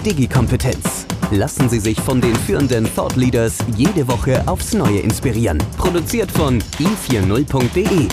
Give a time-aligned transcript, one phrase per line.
[0.00, 1.06] Digi-Kompetenz.
[1.30, 5.58] Lassen Sie sich von den führenden Thought Leaders jede Woche aufs Neue inspirieren.
[5.76, 8.08] Produziert von i40.de.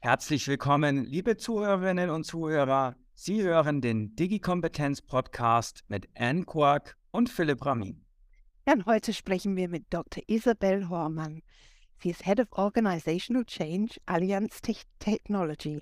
[0.00, 2.96] Herzlich willkommen, liebe Zuhörerinnen und Zuhörer.
[3.14, 8.04] Sie hören den Digi-Kompetenz-Podcast mit Anne Quark und Philipp Ramin.
[8.66, 10.24] Ja, und heute sprechen wir mit Dr.
[10.26, 11.42] Isabel Hormann.
[12.02, 15.80] Sie ist Head of Organizational Change Allianz Te Technology.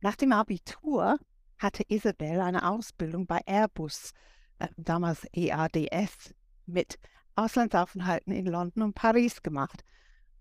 [0.00, 1.18] Nach dem Abitur
[1.58, 4.12] hatte Isabel eine Ausbildung bei Airbus,
[4.58, 6.34] äh, damals EADS,
[6.66, 6.98] mit
[7.34, 9.84] Auslandsaufenthalten in London und Paris gemacht.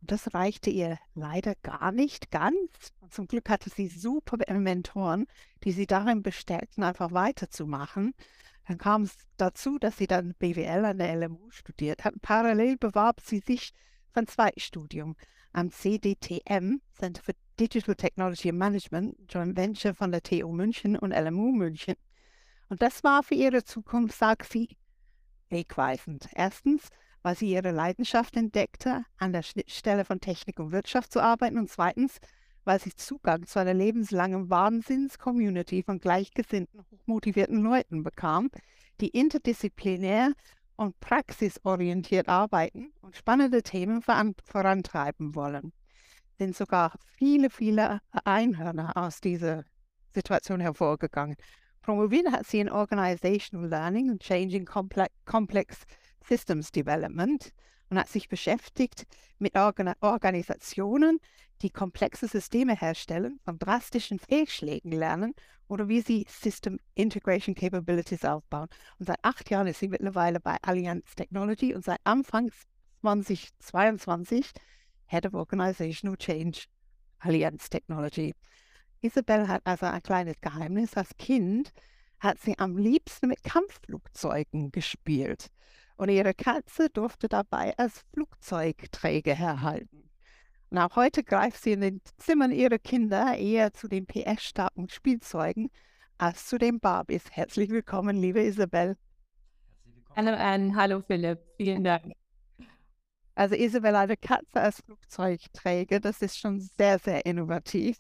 [0.02, 2.94] Und das reichte ihr leider gar nicht ganz.
[3.00, 5.26] Und zum Glück hatte sie super Mentoren,
[5.64, 8.14] die sie darin bestärkten, einfach weiterzumachen.
[8.68, 12.16] Dann kam es dazu, dass sie dann BWL an der LMU studiert hat.
[12.22, 13.74] Parallel bewarb sie sich
[14.12, 15.16] für ein Zweitstudium
[15.54, 21.52] am CDTM, Center for Digital Technology Management, Joint Venture von der TU München und LMU
[21.52, 21.96] München.
[22.70, 24.76] Und das war für ihre Zukunft, sagt sie,
[25.50, 26.28] wegweisend.
[26.34, 26.90] Erstens,
[27.22, 31.58] weil sie ihre Leidenschaft entdeckte, an der Schnittstelle von Technik und Wirtschaft zu arbeiten.
[31.58, 32.20] Und zweitens,
[32.66, 38.50] weil sie Zugang zu einer lebenslangen Wahnsinns-Community von gleichgesinnten, hochmotivierten Leuten bekam,
[39.00, 40.34] die interdisziplinär
[40.76, 45.72] und praxisorientiert arbeiten und spannende Themen vorantreiben wollen.
[46.38, 49.64] Sind sogar viele, viele Einhörner aus dieser
[50.14, 51.36] Situation hervorgegangen.
[51.82, 55.84] Promoviert hat sie in Organizational Learning und Changing Complex, Complex
[56.28, 57.52] Systems Development
[57.90, 59.06] und hat sich beschäftigt
[59.38, 61.20] mit Organ Organisationen,
[61.62, 65.34] die komplexe Systeme herstellen, von drastischen Fehlschlägen lernen
[65.68, 68.68] oder wie sie System Integration Capabilities aufbauen.
[69.00, 72.50] Und seit acht Jahren ist sie mittlerweile bei Allianz Technology und seit Anfang
[73.02, 74.52] 2022
[75.16, 76.66] Head of Organizational Change
[77.20, 78.34] Allianz Technology.
[79.02, 80.98] Isabel hat also ein kleines Geheimnis.
[80.98, 81.72] Als Kind
[82.20, 85.48] hat sie am liebsten mit Kampfflugzeugen gespielt
[85.96, 90.10] und ihre Katze durfte dabei als Flugzeugträger herhalten.
[90.70, 95.70] Und auch heute greift sie in den Zimmern ihrer Kinder eher zu den PS-starken Spielzeugen
[96.18, 97.24] als zu den Barbies.
[97.32, 98.98] Herzlich willkommen, liebe Isabel.
[100.14, 102.12] Hallo Anne, hallo Philipp, vielen Dank.
[103.36, 107.98] Also Isabel, eine Katze als Flugzeugträger, das ist schon sehr, sehr innovativ.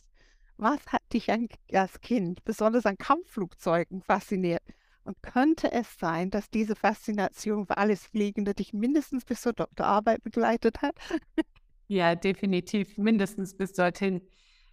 [0.57, 1.29] Was hat dich
[1.73, 4.63] als Kind besonders an Kampfflugzeugen fasziniert?
[5.03, 10.23] Und könnte es sein, dass diese Faszination für alles Fliegende dich mindestens bis zur Doktorarbeit
[10.23, 10.95] begleitet hat?
[11.87, 14.21] Ja, definitiv, mindestens bis dorthin.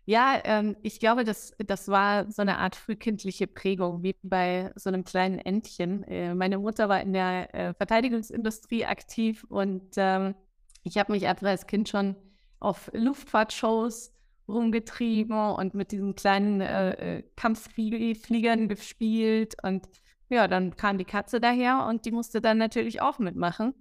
[0.06, 4.88] Ja, ähm, ich glaube, das, das war so eine Art frühkindliche Prägung, wie bei so
[4.88, 6.04] einem kleinen Entchen.
[6.04, 10.34] Äh, meine Mutter war in der äh, Verteidigungsindustrie aktiv und ähm,
[10.82, 12.16] ich habe mich einfach als Kind schon
[12.60, 14.12] auf Luftfahrtshows
[14.48, 19.88] rumgetrieben und mit diesen kleinen äh, äh Kampffliegern gespielt und
[20.32, 23.74] ja, dann kam die Katze daher und die musste dann natürlich auch mitmachen.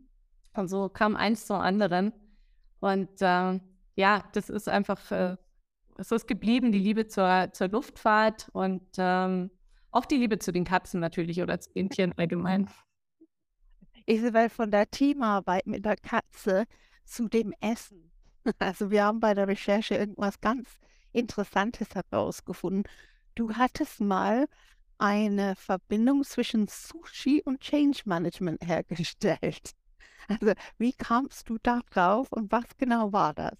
[0.53, 2.11] Und so kam eins zum anderen.
[2.81, 3.59] Und äh,
[3.95, 5.37] ja, das ist einfach, äh,
[5.97, 9.49] ist geblieben, die Liebe zur, zur Luftfahrt und ähm,
[9.91, 12.69] auch die Liebe zu den Katzen natürlich oder zu den Tieren allgemein.
[14.05, 16.65] Isabel, von der Teamarbeit mit der Katze
[17.11, 18.11] zu dem Essen.
[18.57, 20.67] Also wir haben bei der Recherche irgendwas ganz
[21.11, 22.85] Interessantes herausgefunden.
[23.35, 24.47] Du hattest mal
[24.97, 29.73] eine Verbindung zwischen Sushi und Change Management hergestellt.
[30.27, 33.57] Also wie kamst du da drauf und was genau war das?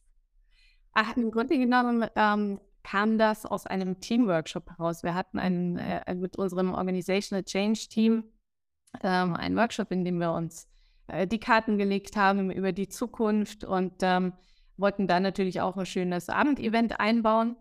[0.94, 5.04] Ach, im Grunde genommen ähm, kam das aus einem Teamworkshop heraus.
[5.04, 8.24] Wir hatten einen, äh, mit unserem Organizational Change Team
[9.04, 10.68] ähm, einen Workshop, in dem wir uns
[11.08, 14.34] äh, die Karten gelegt haben über die Zukunft und ähm,
[14.78, 17.56] wollten dann natürlich auch ein schönes Abendevent einbauen.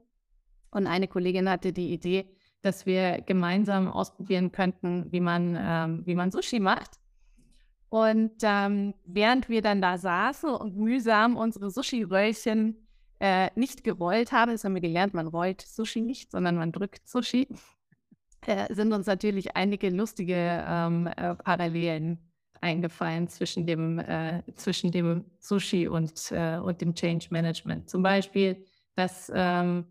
[0.70, 6.14] Und eine Kollegin hatte die Idee, dass wir gemeinsam ausprobieren könnten, wie man, ähm, wie
[6.14, 7.00] man Sushi macht.
[7.88, 12.86] Und ähm, während wir dann da saßen und mühsam unsere Sushi-Röllchen
[13.18, 17.08] äh, nicht gerollt haben, das haben wir gelernt, man rollt Sushi nicht, sondern man drückt
[17.08, 17.48] Sushi,
[18.46, 22.29] äh, sind uns natürlich einige lustige ähm, äh, Parallelen
[22.60, 27.88] eingefallen zwischen dem, äh, zwischen dem Sushi und, äh, und dem Change Management.
[27.88, 28.64] Zum Beispiel,
[28.96, 29.86] dass ähm,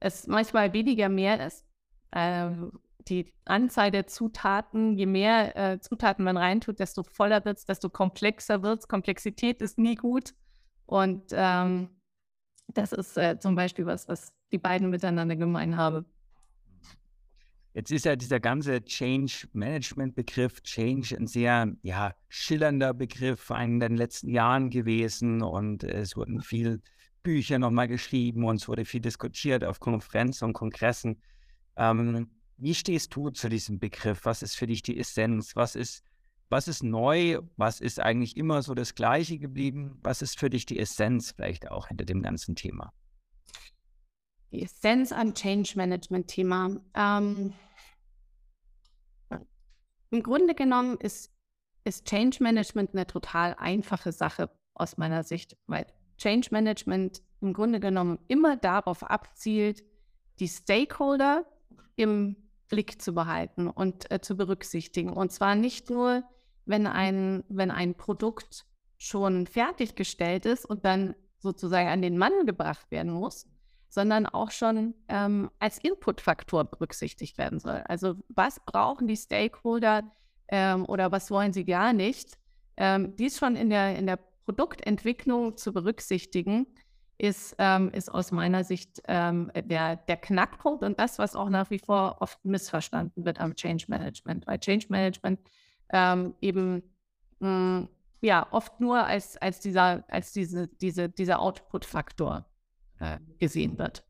[0.00, 1.66] es manchmal weniger mehr ist.
[2.12, 2.72] Ähm,
[3.08, 7.88] die Anzahl der Zutaten, je mehr äh, Zutaten man reintut, desto voller wird es, desto
[7.88, 8.88] komplexer wird es.
[8.88, 10.34] Komplexität ist nie gut.
[10.86, 11.88] Und ähm,
[12.68, 16.06] das ist äh, zum Beispiel was, was die beiden miteinander gemein haben.
[17.78, 24.30] Jetzt ist ja dieser ganze Change-Management-Begriff, Change, ein sehr ja, schillernder Begriff in den letzten
[24.30, 26.80] Jahren gewesen und es wurden viele
[27.22, 31.22] Bücher nochmal geschrieben und es wurde viel diskutiert auf Konferenzen und Kongressen.
[31.76, 34.24] Ähm, wie stehst du zu diesem Begriff?
[34.24, 35.54] Was ist für dich die Essenz?
[35.54, 36.02] Was ist,
[36.48, 37.38] was ist neu?
[37.58, 40.00] Was ist eigentlich immer so das Gleiche geblieben?
[40.02, 42.92] Was ist für dich die Essenz vielleicht auch hinter dem ganzen Thema?
[44.50, 46.80] Die Essenz an Change Management Thema.
[46.96, 47.52] Ähm,
[50.10, 51.32] Im Grunde genommen ist,
[51.84, 57.80] ist Change Management eine total einfache Sache aus meiner Sicht, weil Change Management im Grunde
[57.80, 59.84] genommen immer darauf abzielt,
[60.40, 61.44] die Stakeholder
[61.96, 62.36] im
[62.68, 65.12] Blick zu behalten und äh, zu berücksichtigen.
[65.12, 66.24] Und zwar nicht nur,
[66.64, 68.66] wenn ein, wenn ein Produkt
[68.98, 73.46] schon fertiggestellt ist und dann sozusagen an den Mann gebracht werden muss,
[73.88, 77.82] sondern auch schon ähm, als Inputfaktor berücksichtigt werden soll.
[77.86, 80.02] Also was brauchen die Stakeholder
[80.48, 82.38] ähm, oder was wollen sie gar nicht?
[82.76, 86.66] Ähm, dies schon in der, in der Produktentwicklung zu berücksichtigen,
[87.18, 91.68] ist, ähm, ist aus meiner Sicht ähm, der, der Knackpunkt und das, was auch nach
[91.70, 95.40] wie vor oft missverstanden wird am Change Management, weil Change Management
[95.90, 96.82] ähm, eben
[97.40, 97.48] mh,
[97.80, 97.88] hm,
[98.20, 102.46] ja oft nur als, als dieser, als diese, diese, dieser Output-Faktor
[103.00, 104.04] äh, gesehen wird.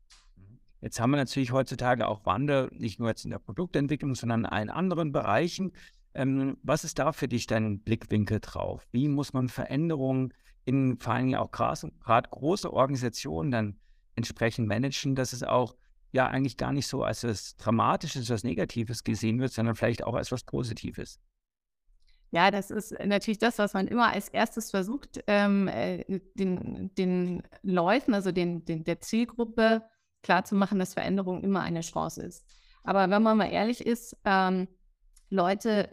[0.81, 4.45] Jetzt haben wir natürlich heutzutage auch Wandel, nicht nur jetzt in der Produktentwicklung, sondern in
[4.45, 5.73] allen anderen Bereichen.
[6.13, 8.87] Ähm, was ist da für dich dein Blickwinkel drauf?
[8.91, 10.33] Wie muss man Veränderungen
[10.65, 13.79] in vor allem auch gerade große Organisationen dann
[14.15, 15.75] entsprechend managen, dass es auch
[16.11, 20.15] ja eigentlich gar nicht so als etwas Dramatisches, was Negatives gesehen wird, sondern vielleicht auch
[20.15, 21.19] als etwas Positives?
[22.31, 26.03] Ja, das ist natürlich das, was man immer als erstes versucht, ähm, äh,
[26.35, 29.83] den, den Leuten, also den, den, der Zielgruppe
[30.21, 32.45] klarzumachen, dass Veränderung immer eine Chance ist.
[32.83, 34.67] Aber wenn man mal ehrlich ist, ähm,
[35.29, 35.89] Leute,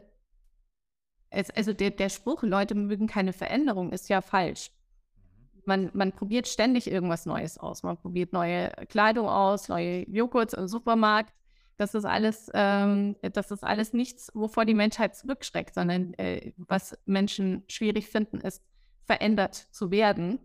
[1.31, 4.71] es, also der, der Spruch, Leute mögen keine Veränderung, ist ja falsch.
[5.65, 7.83] Man, man probiert ständig irgendwas Neues aus.
[7.83, 11.33] Man probiert neue Kleidung aus, neue Joghurts im Supermarkt
[11.77, 16.99] das ist alles, ähm, das ist alles nichts, wovor die Menschheit zurückschreckt, sondern äh, was
[17.05, 18.63] Menschen schwierig finden, ist,
[19.05, 20.39] verändert zu werden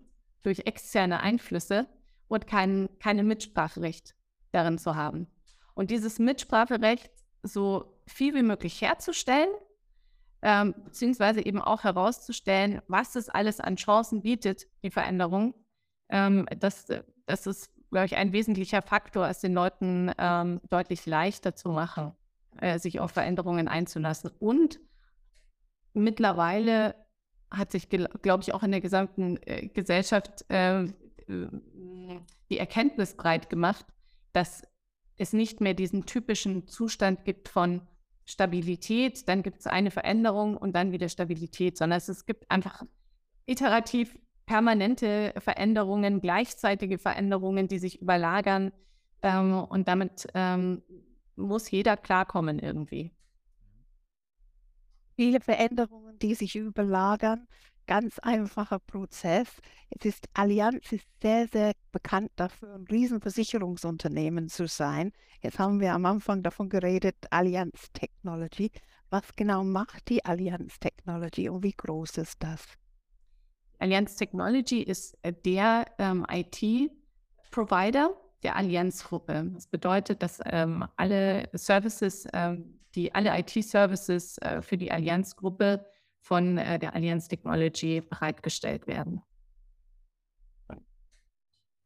[0.44, 1.88] durch externe Einflüsse
[2.28, 4.16] und kein, keine Mitspracherecht
[4.52, 5.28] darin zu haben.
[5.74, 7.12] Und dieses Mitspracherecht
[7.44, 9.50] so viel wie möglich herzustellen,
[10.42, 15.54] ähm, beziehungsweise eben auch herauszustellen, was es alles an Chancen bietet, die Veränderung,
[16.10, 16.88] ähm, das,
[17.26, 22.14] das ist glaube ich, ein wesentlicher Faktor, es den Leuten ähm, deutlich leichter zu machen,
[22.60, 24.32] äh, sich auf Veränderungen einzulassen.
[24.40, 24.80] Und
[25.94, 26.96] mittlerweile
[27.52, 30.88] hat sich, glaube ich, auch in der gesamten äh, Gesellschaft äh,
[31.28, 33.86] die Erkenntnis breit gemacht,
[34.34, 34.64] dass
[35.18, 37.82] es nicht mehr diesen typischen Zustand gibt von
[38.26, 42.84] Stabilität, dann gibt es eine Veränderung und dann wieder Stabilität, sondern es, es gibt einfach
[43.46, 44.18] iterativ
[44.52, 48.74] permanente Veränderungen, gleichzeitige Veränderungen, die sich überlagern.
[49.22, 50.84] Ähm, und damit ähm,
[51.38, 53.14] muss jeder klarkommen irgendwie.
[55.16, 57.48] Viele Veränderungen, die sich überlagern.
[57.88, 59.48] Ganz einfacher Prozess.
[59.90, 65.14] Es ist Allianz ist sehr, sehr bekannt dafür, ein Riesenversicherungsunternehmen zu sein.
[65.42, 68.70] Jetzt haben wir am Anfang davon geredet, Allianz Technology.
[69.10, 72.81] Was genau macht die Allianz Technology und wie groß ist das?
[73.82, 78.12] Allianz Technology ist äh, der ähm, IT-Provider
[78.44, 79.52] der Allianz-Gruppe.
[79.54, 85.86] Das bedeutet, dass ähm, alle Services, ähm, die alle IT-Services äh, für die Allianz-Gruppe
[86.22, 89.22] von äh, der Allianz Technology bereitgestellt werden.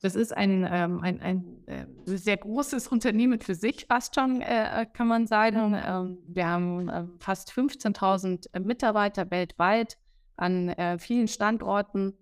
[0.01, 4.85] Das ist ein, ähm, ein, ein äh, sehr großes Unternehmen für sich, fast schon, äh,
[4.93, 5.73] kann man sagen.
[5.73, 9.97] Ähm, wir haben äh, fast 15.000 Mitarbeiter weltweit
[10.37, 12.13] an äh, vielen Standorten.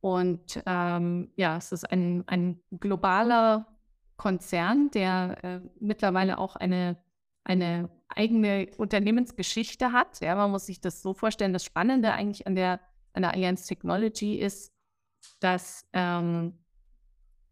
[0.00, 3.66] Und ähm, ja, es ist ein, ein globaler
[4.16, 6.96] Konzern, der äh, mittlerweile auch eine,
[7.44, 10.20] eine eigene Unternehmensgeschichte hat.
[10.20, 11.52] Ja, man muss sich das so vorstellen.
[11.52, 12.80] Das Spannende eigentlich an der,
[13.12, 14.72] an der Allianz Technology ist,
[15.40, 16.58] dass ähm,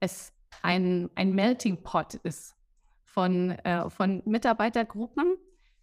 [0.01, 0.33] es
[0.63, 2.57] ein, ein Melting Pot ist
[3.05, 5.37] von, äh, von Mitarbeitergruppen,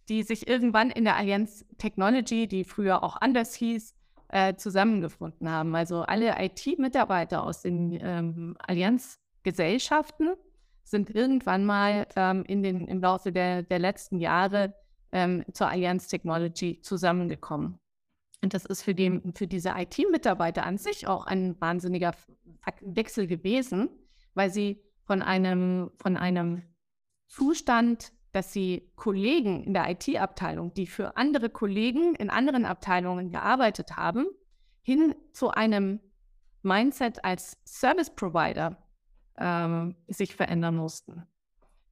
[0.08, 3.94] die sich irgendwann in der Allianz Technology, die früher auch anders hieß,
[4.34, 5.76] äh, zusammengefunden haben.
[5.76, 10.34] Also alle IT-Mitarbeiter aus den ähm, Allianzgesellschaften
[10.82, 14.74] sind irgendwann mal ähm, in den, im Laufe der, der letzten Jahre
[15.12, 17.78] ähm, zur Allianz Technology zusammengekommen.
[18.42, 22.12] Und das ist für, den, für diese IT-Mitarbeiter an sich auch ein wahnsinniger
[22.80, 23.88] Wechsel gewesen,
[24.34, 26.62] weil sie von einem, von einem
[27.28, 33.96] Zustand, dass sie Kollegen in der IT-Abteilung, die für andere Kollegen in anderen Abteilungen gearbeitet
[33.96, 34.26] haben,
[34.82, 36.00] hin zu einem
[36.62, 38.76] Mindset als Service Provider
[39.38, 41.22] ähm, sich verändern mussten.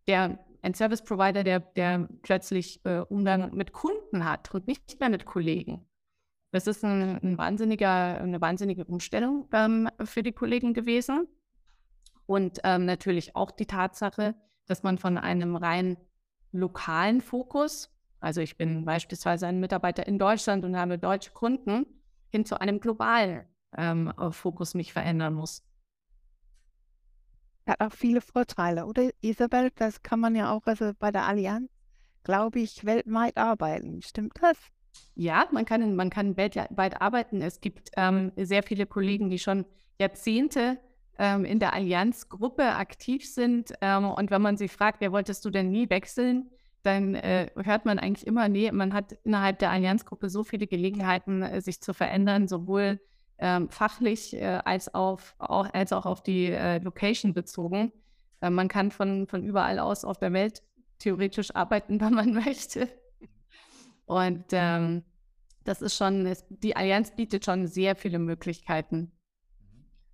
[0.09, 5.11] Der, ein Service Provider, der, der plötzlich äh, Umgang mit Kunden hat und nicht mehr
[5.11, 5.87] mit Kollegen.
[6.51, 11.29] Das ist ein, ein wahnsinniger, eine wahnsinnige Umstellung ähm, für die Kollegen gewesen.
[12.27, 14.35] Und ähm, natürlich auch die Tatsache,
[14.67, 15.97] dass man von einem rein
[16.53, 17.91] lokalen Fokus,
[18.21, 21.87] also ich bin beispielsweise ein Mitarbeiter in Deutschland und habe deutsche Kunden,
[22.29, 23.45] hin zu einem globalen
[23.77, 25.65] ähm, Fokus mich verändern muss.
[27.67, 29.71] Hat auch viele Vorteile, oder Isabel?
[29.77, 31.71] Das kann man ja auch also bei der Allianz,
[32.25, 34.03] glaube ich, weltweit arbeiten.
[34.03, 34.57] Stimmt das?
[35.15, 37.41] Ja, man kann, man kann weltweit arbeiten.
[37.41, 39.65] Es gibt ähm, sehr viele Kollegen, die schon
[39.99, 40.79] Jahrzehnte
[41.23, 43.73] ähm, in der Allianzgruppe aktiv sind.
[43.81, 46.51] Ähm, und wenn man sie fragt, wer wolltest du denn nie wechseln,
[46.83, 51.43] dann äh, hört man eigentlich immer, nee, man hat innerhalb der Allianzgruppe so viele Gelegenheiten,
[51.43, 53.01] äh, sich zu verändern, sowohl
[53.39, 57.93] ähm, fachlich äh, als, auf, auch, als auch auf die äh, Location bezogen.
[58.41, 60.65] Äh, man kann von, von überall aus auf der Welt
[60.99, 62.89] theoretisch arbeiten, wenn man möchte.
[64.07, 65.05] Und ähm,
[65.63, 69.13] das ist schon, es, die Allianz bietet schon sehr viele Möglichkeiten.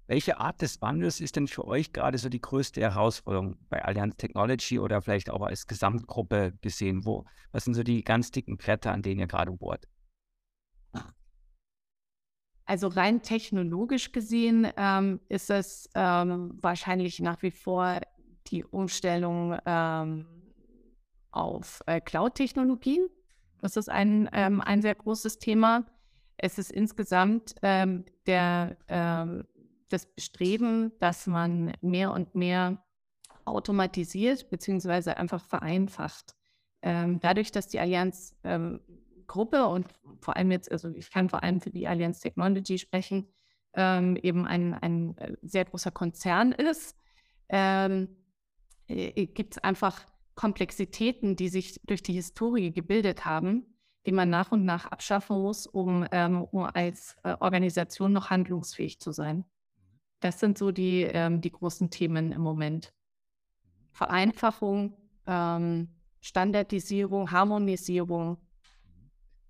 [0.08, 4.16] Welche Art des Wandels ist denn für euch gerade so die größte Herausforderung bei Allianz
[4.16, 7.04] Technology oder vielleicht auch als Gesamtgruppe gesehen?
[7.04, 9.86] Wo, was sind so die ganz dicken Bretter, an denen ihr gerade bohrt?
[12.64, 18.00] Also rein technologisch gesehen ähm, ist es ähm, wahrscheinlich nach wie vor
[18.46, 20.26] die Umstellung ähm,
[21.32, 23.08] auf äh, Cloud-Technologien.
[23.60, 25.84] Das ist ein, ähm, ein sehr großes Thema.
[26.38, 29.44] Es ist insgesamt ähm, der ähm,
[29.88, 32.84] das Bestreben, dass man mehr und mehr
[33.44, 35.12] automatisiert bzw.
[35.12, 36.36] einfach vereinfacht.
[36.82, 38.80] Ähm, dadurch, dass die Allianz ähm,
[39.30, 39.86] und
[40.20, 43.28] vor allem jetzt, also ich kann vor allem für die Allianz Technology sprechen,
[43.74, 46.96] ähm, eben ein, ein äh, sehr großer Konzern ist,
[47.50, 48.08] ähm,
[48.86, 53.66] äh, gibt es einfach Komplexitäten, die sich durch die Historie gebildet haben,
[54.06, 59.00] die man nach und nach abschaffen muss, um, ähm, um als äh, Organisation noch handlungsfähig
[59.00, 59.44] zu sein.
[60.20, 62.92] Das sind so die, ähm, die großen Themen im Moment.
[63.92, 64.94] Vereinfachung,
[65.26, 65.88] ähm,
[66.20, 68.38] Standardisierung, Harmonisierung.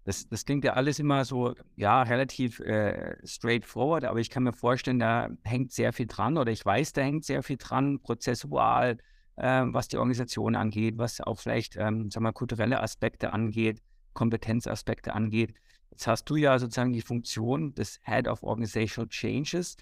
[0.04, 4.52] Das, das klingt ja alles immer so, ja, relativ äh, straightforward, aber ich kann mir
[4.52, 8.96] vorstellen, da hängt sehr viel dran oder ich weiß, da hängt sehr viel dran, prozessual,
[9.36, 13.82] äh, was die Organisation angeht, was auch vielleicht, ähm, sagen wir, kulturelle Aspekte angeht,
[14.14, 15.54] Kompetenzaspekte angeht.
[15.90, 19.76] Jetzt hast du ja sozusagen die Funktion des Head of Organizational Changes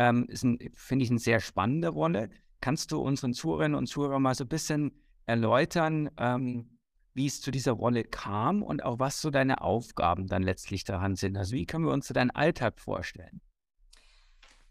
[0.00, 2.30] ähm, ist, finde ich, eine sehr spannende Rolle.
[2.62, 4.92] Kannst du unseren Zuhörerinnen und Zuhörern mal so ein bisschen
[5.26, 6.78] erläutern, ähm,
[7.12, 11.16] wie es zu dieser Rolle kam und auch was so deine Aufgaben dann letztlich daran
[11.16, 11.36] sind?
[11.36, 13.42] Also wie können wir uns so deinen Alltag vorstellen?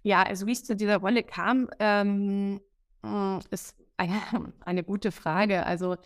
[0.02, 2.60] Ja, also wie es zu dieser Rolle kam, ähm,
[3.04, 4.20] hm, ist eine,
[4.62, 5.64] eine, gute Frage.
[5.64, 5.98] Also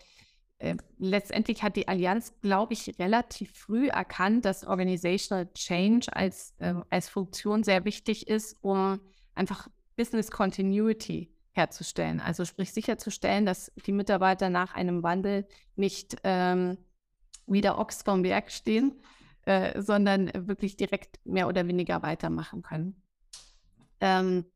[0.64, 6.74] äh, letztendlich hat die Allianz, glaube ich, relativ früh erkannt, dass Organizational Change als, äh,
[6.90, 9.00] als Funktion sehr wichtig ist, um
[9.34, 12.20] einfach Business Continuity herzustellen.
[12.20, 16.78] Also sprich sicherzustellen, dass die Mitarbeiter nach einem Wandel nicht ähm,
[17.46, 19.00] wie der Ochs vom Berg stehen,
[19.42, 23.02] äh, sondern wirklich direkt mehr oder weniger weitermachen können.
[24.00, 24.46] Ähm,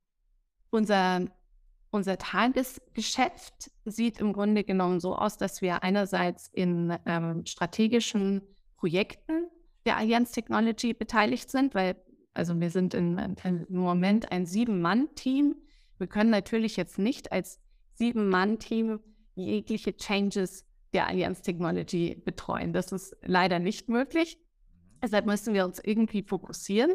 [0.70, 1.26] unser,
[1.90, 8.42] unser Tagesgeschäft sieht im Grunde genommen so aus, dass wir einerseits in ähm, strategischen
[8.76, 9.49] Projekten
[9.87, 11.97] der Allianz Technology beteiligt sind, weil
[12.35, 15.57] also wir sind in, in, im Moment ein Sieben-Mann-Team.
[15.99, 17.61] Wir können natürlich jetzt nicht als
[17.95, 19.00] Sieben-Mann-Team
[19.35, 22.73] jegliche Changes der Allianz Technology betreuen.
[22.73, 24.38] Das ist leider nicht möglich.
[25.02, 26.95] Deshalb müssen wir uns irgendwie fokussieren.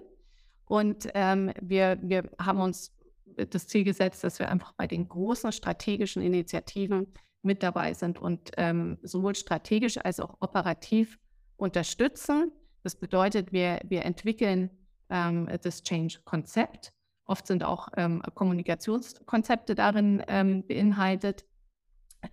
[0.66, 2.96] Und ähm, wir, wir haben uns
[3.36, 7.08] das Ziel gesetzt, dass wir einfach bei den großen strategischen Initiativen
[7.44, 11.20] mit dabei sind und ähm, sowohl strategisch als auch operativ
[11.58, 12.52] unterstützen.
[12.84, 14.70] Das bedeutet, wir, wir entwickeln
[15.10, 16.94] ähm, das Change-Konzept.
[17.26, 21.46] Oft sind auch ähm, Kommunikationskonzepte darin ähm, beinhaltet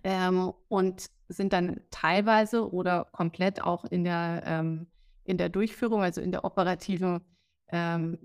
[0.03, 4.87] ähm, und sind dann teilweise oder komplett auch in der, ähm,
[5.23, 7.21] in der Durchführung, also in der operativen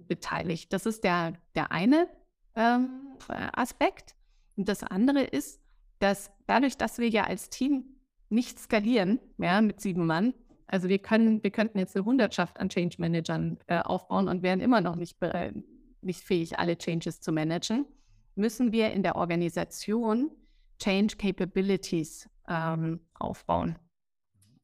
[0.08, 0.72] beteiligt.
[0.72, 2.08] Das ist der, der eine
[2.56, 4.14] Aspekt.
[4.56, 5.60] Und das andere ist,
[5.98, 7.84] dass dadurch, dass wir ja als Team
[8.28, 10.34] nicht skalieren, ja, mit sieben Mann,
[10.66, 14.60] also wir können, wir könnten jetzt eine Hundertschaft an Change Managern äh, aufbauen und wären
[14.60, 15.52] immer noch nicht, äh,
[16.00, 17.86] nicht fähig, alle Changes zu managen,
[18.34, 20.30] müssen wir in der Organisation
[20.78, 23.78] Change Capabilities ähm, aufbauen.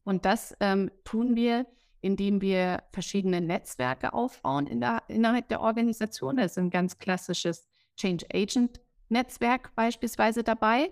[0.04, 1.66] Und das ähm, tun wir,
[2.00, 6.37] indem wir verschiedene Netzwerke aufbauen in der, innerhalb der Organisation.
[6.37, 10.90] Da ist ein ganz klassisches Change Agent Netzwerk beispielsweise dabei.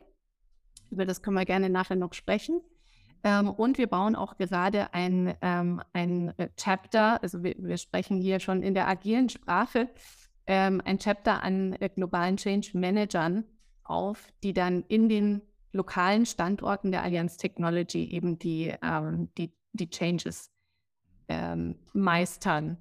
[0.90, 2.60] Über das können wir gerne nachher noch sprechen.
[3.22, 8.40] Ähm, und wir bauen auch gerade ein, ähm, ein Chapter, also wir, wir, sprechen hier
[8.40, 9.90] schon in der agilen Sprache,
[10.46, 13.44] ähm, ein Chapter an äh, globalen Change Managern
[13.84, 15.42] auf, die dann in den
[15.72, 20.50] lokalen Standorten der Allianz Technology eben die, ähm, die, die Changes
[21.28, 22.78] ähm, meistern.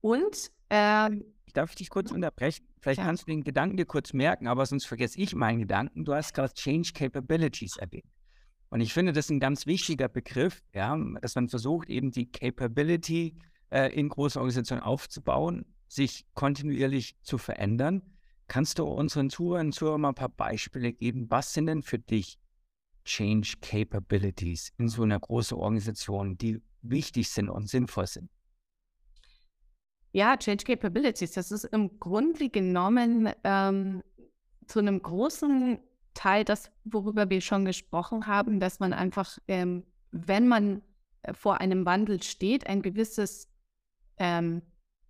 [0.00, 2.66] Und ähm, Darf ich dich kurz unterbrechen?
[2.82, 6.04] Vielleicht kannst du den Gedanken dir kurz merken, aber sonst vergesse ich meinen Gedanken.
[6.04, 8.10] Du hast gerade Change Capabilities erwähnt.
[8.70, 12.32] Und ich finde, das ist ein ganz wichtiger Begriff, ja, dass man versucht, eben die
[12.32, 13.36] Capability
[13.70, 18.02] äh, in großen Organisationen aufzubauen, sich kontinuierlich zu verändern.
[18.48, 21.30] Kannst du unseren Zuhörern und Zuhörern mal ein paar Beispiele geben?
[21.30, 22.36] Was sind denn für dich
[23.04, 28.28] Change Capabilities in so einer großen Organisation, die wichtig sind und sinnvoll sind?
[30.12, 34.02] Ja, Change Capabilities, das ist im Grunde genommen ähm,
[34.66, 35.78] zu einem großen
[36.12, 40.82] Teil das, worüber wir schon gesprochen haben, dass man einfach, ähm, wenn man
[41.22, 43.48] äh, vor einem Wandel steht, ein gewisses
[44.18, 44.60] ähm,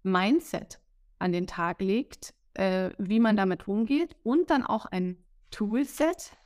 [0.04, 0.80] Mindset
[1.18, 5.16] an den Tag legt, äh, wie man damit umgeht und dann auch ein
[5.50, 6.36] Toolset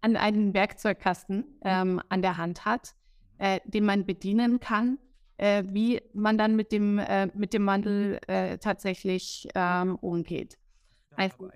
[0.00, 2.94] an einen Werkzeugkasten ähm, an der Hand hat,
[3.38, 4.98] äh, den man bedienen kann,
[5.36, 10.58] äh, wie man dann mit dem, äh, mit dem Wandel äh, tatsächlich ähm, umgeht.
[11.16, 11.50] Also,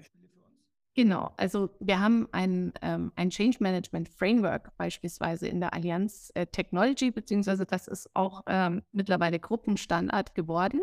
[0.99, 6.45] Genau, also wir haben ein, ähm, ein Change Management Framework beispielsweise in der Allianz äh,
[6.45, 10.81] Technology, beziehungsweise das ist auch ähm, mittlerweile Gruppenstandard geworden.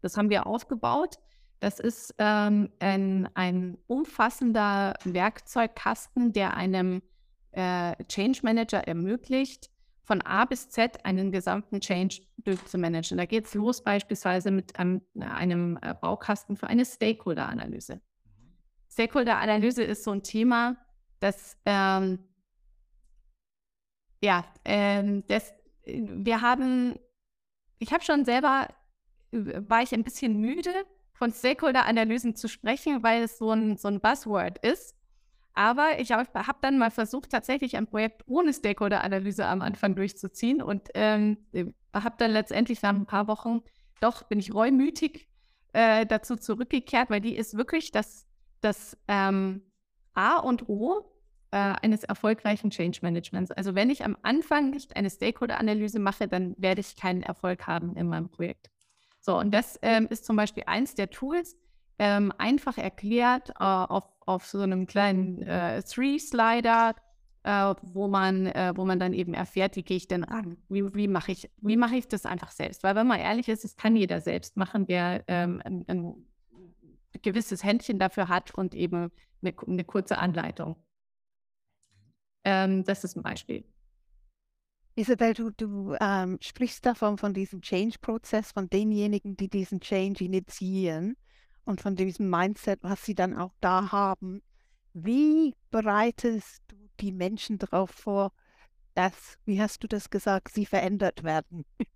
[0.00, 1.16] Das haben wir aufgebaut.
[1.58, 7.02] Das ist ähm, ein, ein umfassender Werkzeugkasten, der einem
[7.50, 9.70] äh, Change Manager ermöglicht,
[10.10, 13.16] von A bis Z einen gesamten Change durchzumanagen.
[13.16, 18.00] Da geht es los beispielsweise mit einem, einem äh, Baukasten für eine Stakeholder-Analyse.
[18.90, 20.76] Stakeholder-Analyse ist so ein Thema,
[21.20, 22.18] das, ähm,
[24.20, 26.98] ja, ähm, das, wir haben,
[27.78, 28.66] ich habe schon selber,
[29.30, 30.72] war ich ein bisschen müde,
[31.12, 34.96] von Stakeholder-Analysen zu sprechen, weil es so ein, so ein Buzzword ist.
[35.54, 40.62] Aber ich habe hab dann mal versucht, tatsächlich ein Projekt ohne Stakeholder-Analyse am Anfang durchzuziehen
[40.62, 41.38] und ähm,
[41.92, 43.62] habe dann letztendlich nach ein paar Wochen
[44.00, 45.28] doch, bin ich reumütig
[45.72, 48.26] äh, dazu zurückgekehrt, weil die ist wirklich das
[48.60, 49.62] das ähm,
[50.14, 51.10] A und O
[51.50, 53.50] äh, eines erfolgreichen Change Managements.
[53.50, 57.96] Also wenn ich am Anfang nicht eine Stakeholder-Analyse mache, dann werde ich keinen Erfolg haben
[57.96, 58.70] in meinem Projekt.
[59.20, 61.56] So, und das ähm, ist zum Beispiel eins der Tools,
[62.00, 66.94] ähm, einfach erklärt äh, auf, auf so einem kleinen äh, Three-Slider,
[67.42, 70.56] äh, wo, man, äh, wo man dann eben erfährt, wie gehe ich denn an?
[70.70, 72.82] Wie, wie mache ich, mach ich das einfach selbst?
[72.84, 76.14] Weil wenn man ehrlich ist, das kann jeder selbst machen, der ähm, ein, ein
[77.20, 80.76] gewisses Händchen dafür hat und eben eine, eine kurze Anleitung.
[82.44, 83.62] Ähm, das ist ein Beispiel.
[84.94, 91.18] Isabel, du, du ähm, sprichst davon, von diesem Change-Prozess, von denjenigen, die diesen Change initiieren
[91.64, 94.42] und von diesem Mindset, was sie dann auch da haben.
[94.92, 98.32] Wie bereitest du die Menschen darauf vor,
[98.94, 101.64] dass, wie hast du das gesagt, sie verändert werden?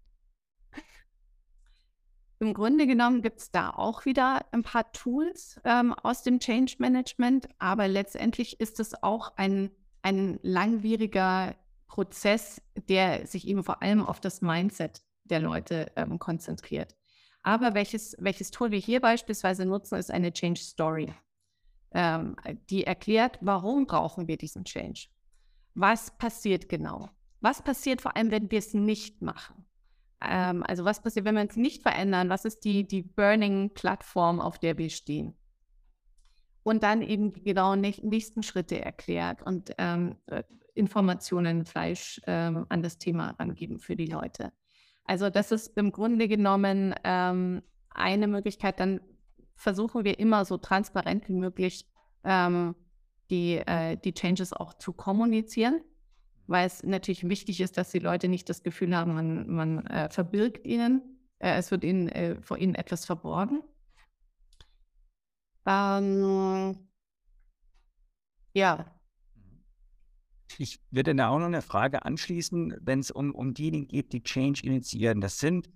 [2.40, 6.76] Im Grunde genommen gibt es da auch wieder ein paar Tools ähm, aus dem Change
[6.78, 9.70] Management, aber letztendlich ist es auch ein,
[10.02, 11.54] ein langwieriger
[11.86, 16.96] Prozess, der sich eben vor allem auf das Mindset der Leute ähm, konzentriert.
[17.44, 21.14] Aber welches, welches Tool wir hier beispielsweise nutzen, ist eine Change Story.
[21.92, 22.36] Ähm,
[22.70, 25.08] die erklärt, warum brauchen wir diesen Change?
[25.74, 27.10] Was passiert genau?
[27.40, 29.66] Was passiert vor allem, wenn wir es nicht machen?
[30.22, 32.30] Ähm, also was passiert, wenn wir uns nicht verändern?
[32.30, 35.36] Was ist die, die Burning-Plattform, auf der wir stehen?
[36.62, 42.82] Und dann eben die genau nächsten Schritte erklärt und ähm, äh, Informationen, Fleisch ähm, an
[42.82, 44.50] das Thema angeben für die Leute.
[45.04, 48.80] Also das ist im Grunde genommen ähm, eine Möglichkeit.
[48.80, 49.00] Dann
[49.56, 51.86] versuchen wir immer so transparent wie möglich
[52.24, 52.74] ähm,
[53.30, 55.80] die, äh, die Changes auch zu kommunizieren
[56.46, 60.10] weil es natürlich wichtig ist, dass die Leute nicht das Gefühl haben, man, man äh,
[60.10, 61.02] verbirgt ihnen,
[61.38, 63.62] äh, es wird ihnen, äh, vor ihnen etwas verborgen.
[65.66, 66.76] Ähm,
[68.52, 68.93] Ja.
[70.58, 74.22] Ich würde da auch noch eine Frage anschließen, wenn es um, um diejenigen geht, die
[74.22, 75.20] Change initiieren.
[75.20, 75.70] Das sind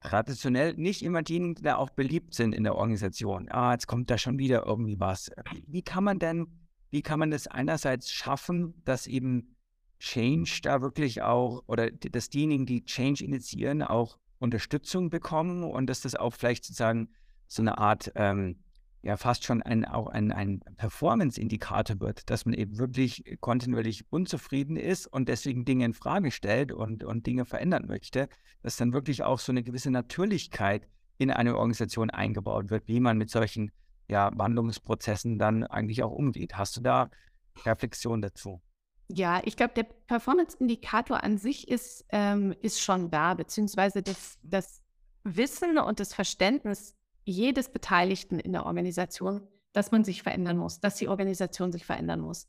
[0.00, 3.48] traditionell nicht immer diejenigen, die da auch beliebt sind in der Organisation.
[3.50, 5.30] Ah, jetzt kommt da schon wieder irgendwie was.
[5.66, 6.46] Wie kann man denn,
[6.90, 9.56] wie kann man das einerseits schaffen, dass eben
[9.98, 16.00] Change da wirklich auch, oder dass diejenigen, die Change initiieren, auch Unterstützung bekommen und dass
[16.02, 17.10] das auch vielleicht sozusagen
[17.48, 18.62] so eine Art, ähm,
[19.02, 24.76] ja, fast schon ein, auch ein, ein Performance-Indikator wird, dass man eben wirklich kontinuierlich unzufrieden
[24.76, 28.28] ist und deswegen Dinge in Frage stellt und, und Dinge verändern möchte,
[28.62, 33.18] dass dann wirklich auch so eine gewisse Natürlichkeit in eine Organisation eingebaut wird, wie man
[33.18, 33.70] mit solchen
[34.08, 36.56] ja, Wandlungsprozessen dann eigentlich auch umgeht.
[36.56, 37.10] Hast du da
[37.64, 38.60] Reflexion dazu?
[39.08, 44.82] Ja, ich glaube, der Performance-Indikator an sich ist, ähm, ist schon da, beziehungsweise das, das
[45.24, 46.97] Wissen und das Verständnis
[47.28, 52.20] jedes Beteiligten in der Organisation, dass man sich verändern muss, dass die Organisation sich verändern
[52.20, 52.48] muss.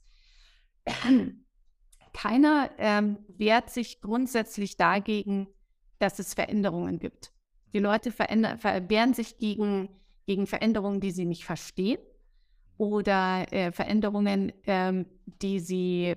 [2.13, 5.47] Keiner ähm, wehrt sich grundsätzlich dagegen,
[5.99, 7.31] dass es Veränderungen gibt.
[7.73, 9.89] Die Leute wehren sich gegen,
[10.25, 11.99] gegen Veränderungen, die sie nicht verstehen
[12.77, 16.15] oder äh, Veränderungen, ähm, die sie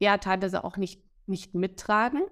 [0.00, 2.22] ja teilweise auch nicht, nicht mittragen.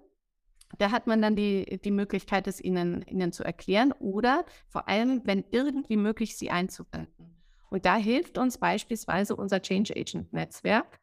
[0.79, 5.21] Da hat man dann die, die Möglichkeit, es ihnen, ihnen zu erklären oder vor allem,
[5.25, 7.37] wenn irgendwie möglich, sie einzubinden.
[7.71, 11.01] Und da hilft uns beispielsweise unser Change Agent Netzwerk.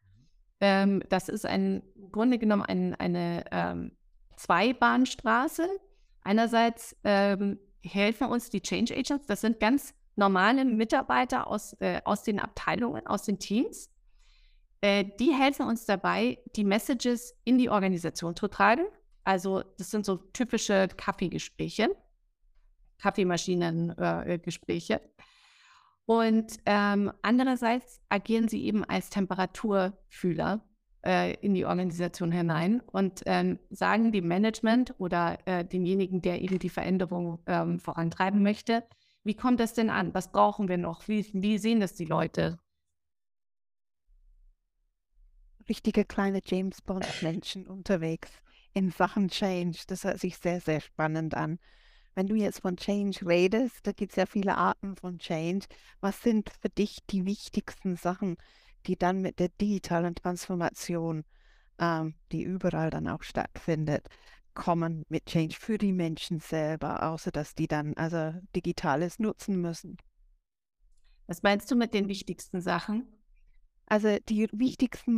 [0.62, 3.92] Ähm, das ist ein, im Grunde genommen ein, eine ähm,
[4.38, 5.68] Zweibahnstraße.
[6.22, 12.24] Einerseits ähm, helfen uns die Change Agents, das sind ganz normale Mitarbeiter aus, äh, aus
[12.24, 13.90] den Abteilungen, aus den Teams,
[14.82, 18.86] äh, die helfen uns dabei, die Messages in die Organisation zu tragen.
[19.30, 21.96] Also das sind so typische Kaffeegespräche,
[22.98, 24.94] Kaffeemaschinengespräche.
[24.96, 25.00] Äh,
[26.08, 30.68] und ähm, andererseits agieren sie eben als Temperaturfühler
[31.06, 36.58] äh, in die Organisation hinein und ähm, sagen dem Management oder äh, demjenigen, der eben
[36.58, 38.84] die Veränderung ähm, vorantreiben möchte,
[39.24, 40.12] wie kommt das denn an?
[40.16, 41.08] Was brauchen wir noch?
[41.08, 42.58] Wie, wie sehen das die Leute?
[45.70, 48.32] richtige kleine James Bond-Menschen unterwegs
[48.74, 49.80] in Sachen Change.
[49.88, 51.60] Das hört sich sehr, sehr spannend an.
[52.16, 55.68] Wenn du jetzt von Change redest, da gibt es ja viele Arten von Change.
[56.02, 58.38] Was sind für dich die wichtigsten Sachen,
[58.88, 61.24] die dann mit der digitalen Transformation,
[61.80, 64.08] ähm, die überall dann auch stattfindet,
[64.54, 69.98] kommen mit Change für die Menschen selber, außer dass die dann also Digitales nutzen müssen?
[71.28, 73.08] Was meinst du mit den wichtigsten Sachen?
[73.86, 75.14] Also die wichtigsten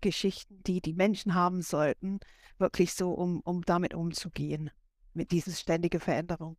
[0.00, 2.20] Mindset-Geschichten, die die Menschen haben sollten,
[2.58, 4.70] wirklich so, um, um damit umzugehen,
[5.14, 6.56] mit dieser ständigen Veränderung.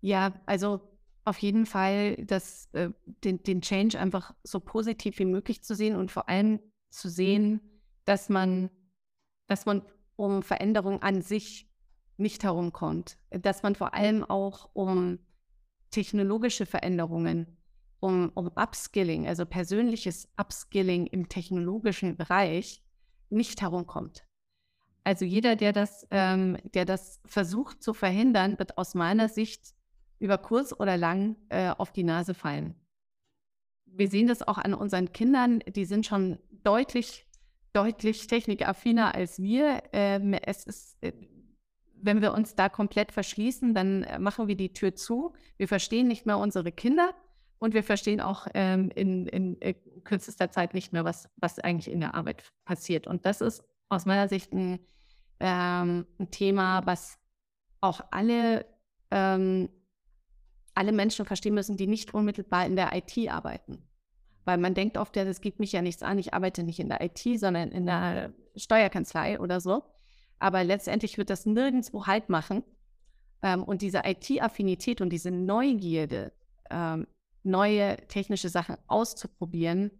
[0.00, 0.80] Ja, also
[1.24, 2.90] auf jeden Fall das, äh,
[3.24, 7.60] den, den Change einfach so positiv wie möglich zu sehen und vor allem zu sehen,
[8.04, 8.70] dass man,
[9.46, 9.82] dass man
[10.16, 11.68] um Veränderung an sich
[12.16, 13.18] nicht herumkommt.
[13.30, 15.18] Dass man vor allem auch um
[15.90, 17.57] technologische Veränderungen
[18.00, 22.82] um, um Upskilling, also persönliches Upskilling im technologischen Bereich,
[23.30, 24.24] nicht herumkommt.
[25.04, 29.74] Also jeder, der das, ähm, der das versucht zu verhindern, wird aus meiner Sicht
[30.18, 32.74] über kurz oder lang äh, auf die Nase fallen.
[33.86, 37.26] Wir sehen das auch an unseren Kindern, die sind schon deutlich,
[37.72, 39.82] deutlich technikaffiner als wir.
[39.92, 41.12] Ähm, es ist, äh,
[41.94, 45.32] wenn wir uns da komplett verschließen, dann äh, machen wir die Tür zu.
[45.56, 47.14] Wir verstehen nicht mehr unsere Kinder
[47.58, 51.92] und wir verstehen auch ähm, in, in, in, kürzester Zeit nicht mehr, was, was eigentlich
[51.92, 53.06] in der Arbeit passiert.
[53.06, 54.78] Und das ist aus meiner Sicht ein,
[55.40, 57.18] ähm, ein Thema, was
[57.80, 58.64] auch alle,
[59.10, 59.68] ähm,
[60.74, 63.82] alle Menschen verstehen müssen, die nicht unmittelbar in der IT arbeiten.
[64.44, 66.88] Weil man denkt oft, ja, das geht mich ja nichts an, ich arbeite nicht in
[66.88, 69.82] der IT, sondern in der Steuerkanzlei oder so.
[70.38, 72.62] Aber letztendlich wird das nirgendwo Halt machen.
[73.42, 76.32] Ähm, und diese IT-Affinität und diese Neugierde,
[76.70, 77.06] ähm,
[77.42, 79.90] neue technische Sachen auszuprobieren,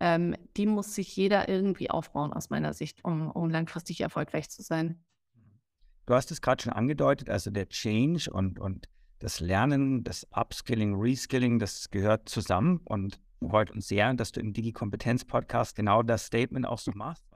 [0.00, 4.62] ähm, die muss sich jeder irgendwie aufbauen, aus meiner Sicht, um, um langfristig erfolgreich zu
[4.62, 5.02] sein.
[6.06, 8.88] Du hast es gerade schon angedeutet, also der Change und, und
[9.20, 14.52] das Lernen, das Upskilling, Reskilling, das gehört zusammen und freut uns sehr, dass du im
[14.52, 17.24] Digi-Kompetenz-Podcast genau das Statement auch so machst.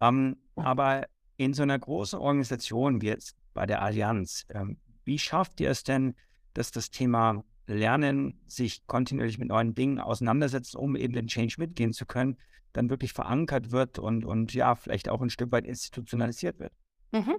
[0.00, 5.60] ähm, aber in so einer großen Organisation wie jetzt bei der Allianz, ähm, wie schafft
[5.60, 6.14] ihr es denn,
[6.58, 11.92] dass das Thema Lernen, sich kontinuierlich mit neuen Dingen auseinandersetzt, um eben den Change mitgehen
[11.92, 12.36] zu können,
[12.72, 16.72] dann wirklich verankert wird und, und ja, vielleicht auch ein Stück weit institutionalisiert wird.
[17.12, 17.36] Mhm.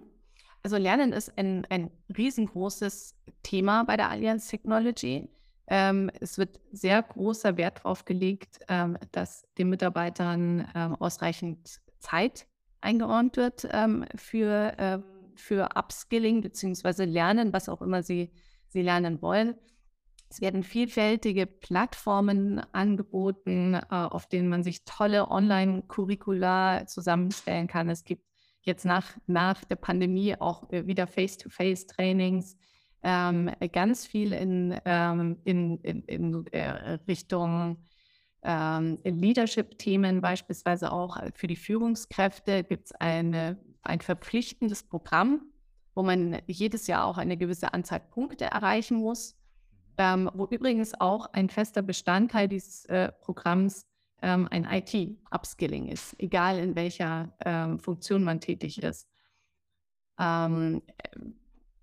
[0.63, 5.29] Also Lernen ist ein, ein riesengroßes Thema bei der Allianz Technology.
[5.67, 12.47] Ähm, es wird sehr großer Wert darauf gelegt, ähm, dass den Mitarbeitern ähm, ausreichend Zeit
[12.82, 15.03] eingeräumt wird ähm, für, ähm,
[15.36, 17.05] für Upskilling bzw.
[17.05, 18.32] Lernen, was auch immer sie,
[18.69, 19.55] sie lernen wollen.
[20.29, 27.89] Es werden vielfältige Plattformen angeboten, äh, auf denen man sich tolle Online-Curricula zusammenstellen kann.
[27.89, 28.23] Es gibt
[28.62, 32.58] jetzt nach, nach der Pandemie auch äh, wieder Face-to-Face-Trainings,
[33.01, 37.84] ähm, ganz viel in, ähm, in, in, in äh, Richtung
[38.43, 43.60] ähm, Leadership-Themen, beispielsweise auch für die Führungskräfte gibt es ein
[44.01, 45.48] verpflichtendes Programm,
[45.99, 49.35] wo man jedes Jahr auch eine gewisse Anzahl Punkte erreichen muss,
[49.97, 53.85] ähm, wo übrigens auch ein fester Bestandteil dieses äh, Programms
[54.21, 59.09] ähm, ein IT-Upskilling ist, egal in welcher ähm, Funktion man tätig ist.
[60.17, 60.81] Ähm,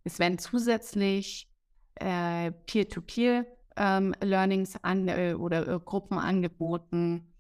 [0.05, 1.51] es werden zusätzlich
[1.97, 7.35] äh, Peer-to-Peer-Learnings an, äh, oder äh, Gruppen angeboten.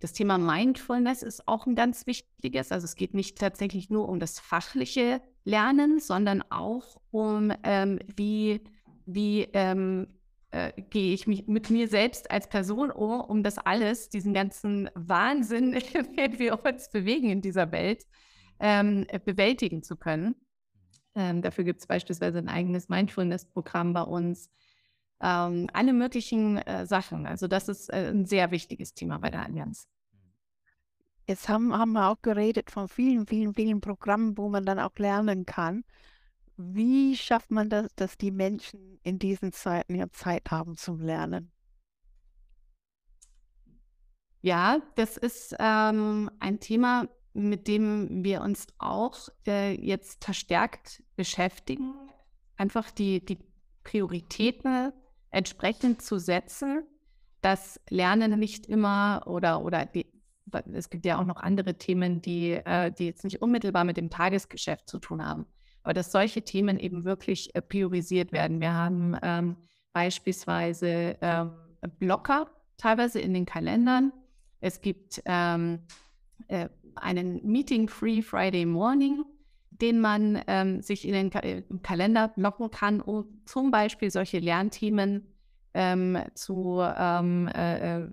[0.00, 2.70] Das Thema Mindfulness ist auch ein ganz wichtiges.
[2.70, 8.60] Also es geht nicht tatsächlich nur um das fachliche Lernen, sondern auch um, ähm, wie,
[9.06, 10.06] wie ähm,
[10.50, 14.88] äh, gehe ich mich mit mir selbst als Person um, um das alles, diesen ganzen
[14.94, 15.72] Wahnsinn,
[16.16, 18.06] den wir uns bewegen in dieser Welt,
[18.60, 20.36] ähm, bewältigen zu können.
[21.14, 24.50] Ähm, dafür gibt es beispielsweise ein eigenes Mindfulness-Programm bei uns.
[25.20, 27.26] Ähm, alle möglichen äh, Sachen.
[27.26, 29.88] Also das ist äh, ein sehr wichtiges Thema bei der Allianz.
[31.26, 34.96] Jetzt haben, haben wir auch geredet von vielen, vielen, vielen Programmen, wo man dann auch
[34.96, 35.84] lernen kann.
[36.56, 41.52] Wie schafft man das, dass die Menschen in diesen Zeiten ja Zeit haben zum Lernen?
[44.40, 51.94] Ja, das ist ähm, ein Thema, mit dem wir uns auch äh, jetzt verstärkt beschäftigen,
[52.56, 53.38] einfach die, die
[53.84, 54.92] Prioritäten
[55.30, 56.84] entsprechend zu setzen,
[57.40, 60.06] dass Lernen nicht immer oder, oder die,
[60.72, 64.10] es gibt ja auch noch andere Themen, die, äh, die jetzt nicht unmittelbar mit dem
[64.10, 65.46] Tagesgeschäft zu tun haben,
[65.82, 68.60] aber dass solche Themen eben wirklich äh, priorisiert werden.
[68.60, 69.56] Wir haben ähm,
[69.92, 71.52] beispielsweise ähm,
[71.98, 74.12] Blocker teilweise in den Kalendern.
[74.60, 75.80] Es gibt ähm,
[76.48, 79.24] äh, einen Meeting-Free Friday Morning,
[79.80, 84.10] den man ähm, sich in den Ka äh, im Kalender blocken kann, um zum Beispiel
[84.10, 85.26] solche Lernthemen
[85.74, 88.08] ähm, zu ähm, äh, äh,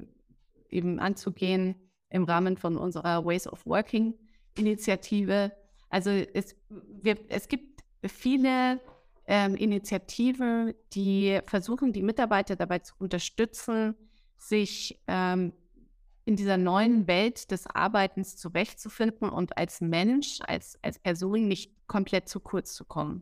[0.70, 1.76] eben anzugehen
[2.10, 4.14] im Rahmen von unserer Ways of Working
[4.58, 5.52] Initiative.
[5.90, 8.80] Also es, wir, es gibt viele
[9.28, 13.96] ähm, Initiativen, die versuchen, die Mitarbeiter dabei zu unterstützen,
[14.38, 15.54] sich ähm,
[16.26, 22.28] in dieser neuen Welt des Arbeitens zurechtzufinden und als Mensch, als, als Person nicht komplett
[22.28, 23.22] zu kurz zu kommen.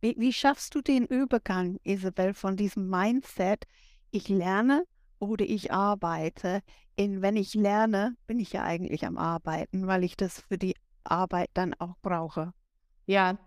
[0.00, 3.66] Wie, wie schaffst du den Übergang, Isabel, von diesem Mindset,
[4.10, 4.84] ich lerne
[5.18, 6.62] oder ich arbeite,
[6.96, 10.74] in wenn ich lerne, bin ich ja eigentlich am Arbeiten, weil ich das für die
[11.04, 12.52] Arbeit dann auch brauche.
[13.06, 13.38] Ja,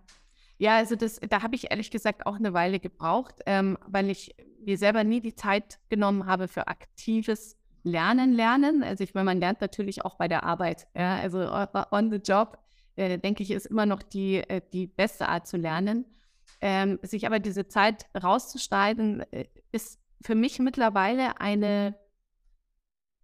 [0.57, 4.35] ja, also das, da habe ich ehrlich gesagt auch eine Weile gebraucht, ähm, weil ich
[4.63, 8.83] mir selber nie die Zeit genommen habe für aktives Lernen lernen.
[8.83, 10.87] Also ich meine, man lernt natürlich auch bei der Arbeit.
[10.95, 11.17] Ja?
[11.17, 11.39] Also
[11.91, 12.57] on the job,
[12.95, 16.05] äh, denke ich, ist immer noch die, äh, die beste Art zu lernen.
[16.61, 21.95] Ähm, sich aber diese Zeit rauszuschneiden, äh, ist für mich mittlerweile eine,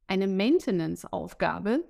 [0.07, 1.83] eine Maintenance-Aufgabe,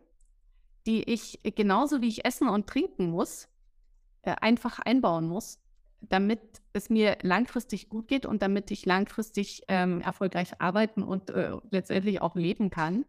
[0.85, 3.49] die ich genauso wie ich essen und trinken muss,
[4.21, 5.60] äh, einfach einbauen muss
[6.01, 6.41] damit
[6.73, 12.21] es mir langfristig gut geht und damit ich langfristig ähm, erfolgreich arbeiten und äh, letztendlich
[12.21, 13.05] auch leben kann.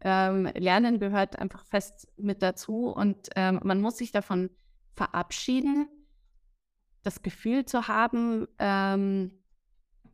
[0.00, 4.50] Ähm, Lernen gehört einfach fest mit dazu und ähm, man muss sich davon
[4.94, 5.88] verabschieden,
[7.02, 9.32] das Gefühl zu haben, ähm,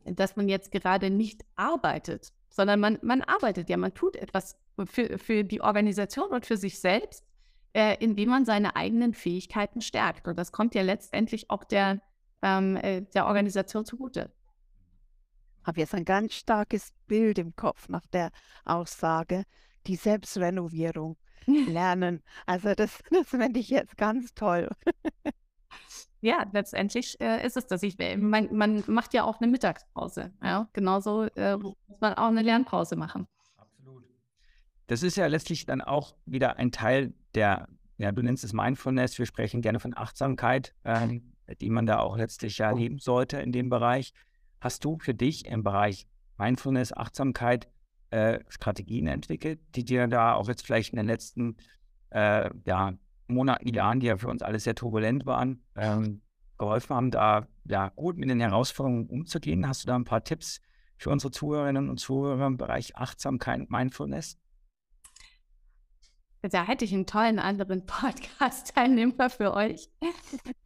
[0.05, 5.17] dass man jetzt gerade nicht arbeitet, sondern man, man arbeitet ja, man tut etwas für,
[5.17, 7.25] für die Organisation und für sich selbst,
[7.73, 10.27] äh, indem man seine eigenen Fähigkeiten stärkt.
[10.27, 12.01] Und das kommt ja letztendlich auch der
[12.41, 14.31] ähm, äh, der Organisation zugute.
[15.61, 18.31] Ich habe jetzt ein ganz starkes Bild im Kopf nach der
[18.65, 19.43] Aussage,
[19.85, 22.23] die Selbstrenovierung lernen.
[22.45, 24.69] Also das, das finde ich jetzt ganz toll.
[26.21, 27.83] ja, letztendlich äh, ist es das.
[27.83, 30.33] Ich, man, man, macht ja auch eine Mittagspause.
[30.41, 30.67] Ja?
[30.73, 33.27] Genauso äh, muss man auch eine Lernpause machen.
[33.57, 34.03] Absolut.
[34.87, 39.17] Das ist ja letztlich dann auch wieder ein Teil der, ja, du nennst es Mindfulness,
[39.19, 40.73] wir sprechen gerne von Achtsamkeit.
[40.83, 44.13] Ähm, die man da auch letztlich ja leben sollte in dem Bereich.
[44.59, 47.67] Hast du für dich im Bereich Mindfulness, Achtsamkeit
[48.11, 51.57] äh, Strategien entwickelt, die dir da auch jetzt vielleicht in den letzten
[52.09, 52.93] äh, ja,
[53.27, 56.21] Monaten, Jahren, die ja für uns alles sehr turbulent waren, ähm,
[56.57, 59.67] geholfen haben, da ja, gut mit den Herausforderungen umzugehen?
[59.67, 60.61] Hast du da ein paar Tipps
[60.97, 64.37] für unsere Zuhörerinnen und Zuhörer im Bereich Achtsamkeit und Mindfulness?
[66.41, 69.89] Da hätte ich einen tollen anderen Podcast-Teilnehmer für euch.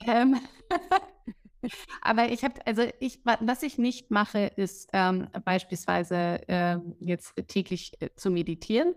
[0.05, 0.39] ähm,
[2.01, 7.93] aber ich habe, also ich, was ich nicht mache, ist ähm, beispielsweise ähm, jetzt täglich
[8.01, 8.93] äh, zu meditieren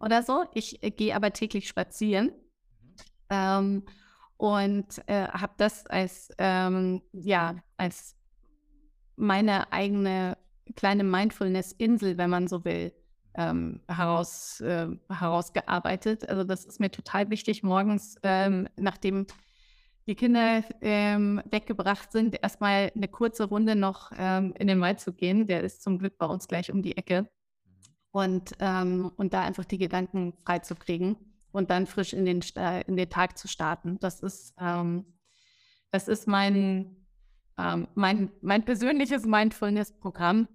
[0.00, 0.44] oder so.
[0.54, 2.32] Ich äh, gehe aber täglich spazieren
[3.30, 3.84] ähm,
[4.36, 8.16] und äh, habe das als, ähm, ja, als
[9.16, 10.36] meine eigene
[10.76, 12.92] kleine Mindfulness-Insel, wenn man so will,
[13.38, 16.28] ähm, heraus, äh, herausgearbeitet.
[16.28, 19.26] Also das ist mir total wichtig, morgens, ähm, nachdem
[20.08, 25.12] die Kinder ähm, weggebracht sind, erstmal eine kurze Runde noch ähm, in den Wald zu
[25.12, 25.46] gehen.
[25.46, 27.28] Der ist zum Glück bei uns gleich um die Ecke.
[28.10, 31.16] Und, ähm, und da einfach die Gedanken freizukriegen
[31.52, 32.40] und dann frisch in den,
[32.86, 33.98] in den Tag zu starten.
[34.00, 35.04] Das ist, ähm,
[35.90, 36.96] das ist mein,
[37.94, 40.46] mein, mein persönliches Mindfulness-Programm.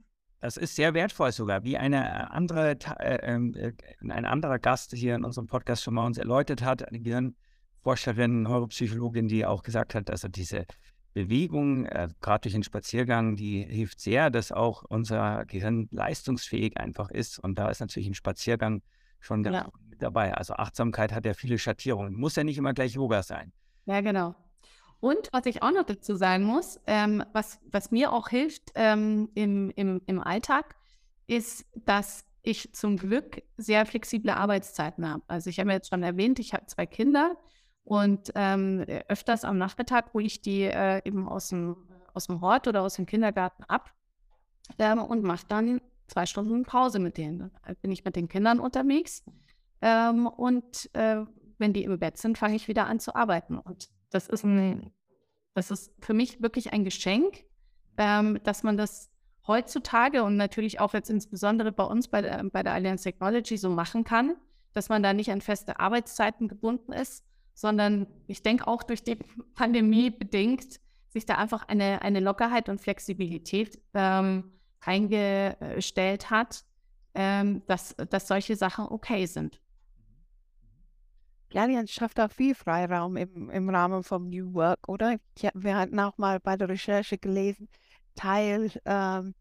[0.43, 4.91] Das ist sehr wertvoll sogar, wie eine äh, andere, äh, ähm, äh, ein anderer Gast
[4.91, 9.95] hier in unserem Podcast schon mal uns erläutert hat, eine Gehirnforscherin, Neuropsychologin, die auch gesagt
[9.95, 10.65] hat, also diese
[11.13, 17.10] Bewegung, äh, gerade durch den Spaziergang, die hilft sehr, dass auch unser Gehirn leistungsfähig einfach
[17.10, 17.39] ist.
[17.39, 18.82] Und da ist natürlich ein Spaziergang
[19.21, 20.34] schon mit dabei.
[20.34, 22.15] Also Achtsamkeit hat ja viele Schattierungen.
[22.15, 23.53] Muss ja nicht immer gleich Yoga sein.
[23.86, 24.36] Ja, genau.
[25.03, 29.27] Und was ich auch noch dazu sagen muss, ähm, was, was mir auch hilft ähm,
[29.35, 30.77] im, im, im Alltag,
[31.27, 35.21] ist, dass ich zum Glück sehr flexible Arbeitszeiten habe.
[35.27, 37.35] Also ich habe jetzt schon erwähnt, ich habe zwei Kinder
[37.83, 41.75] und ähm, öfters am Nachmittag hole ich die äh, eben aus dem,
[42.13, 43.91] aus dem Hort oder aus dem Kindergarten ab
[44.79, 47.39] ähm, und mache dann zwei Stunden Pause mit denen.
[47.39, 49.21] Dann bin ich mit den Kindern unterwegs
[49.81, 51.25] ähm, und äh,
[51.57, 53.57] wenn die im Bett sind, fange ich wieder an zu arbeiten.
[53.57, 54.91] Und das ist, ein,
[55.54, 57.43] das ist für mich wirklich ein Geschenk,
[57.97, 59.12] ähm, dass man das
[59.47, 63.69] heutzutage und natürlich auch jetzt insbesondere bei uns bei der, bei der Allianz Technology so
[63.69, 64.36] machen kann,
[64.73, 69.15] dass man da nicht an feste Arbeitszeiten gebunden ist, sondern ich denke auch durch die
[69.56, 76.63] Pandemie bedingt sich da einfach eine, eine Lockerheit und Flexibilität ähm, eingestellt hat,
[77.13, 79.62] ähm, dass, dass solche Sachen okay sind.
[81.53, 85.17] Die Allianz schafft auch viel Freiraum im, im Rahmen vom New Work, oder?
[85.37, 87.69] Ja, wir hatten auch mal bei der Recherche gelesen,
[88.15, 89.35] Teil, ähm,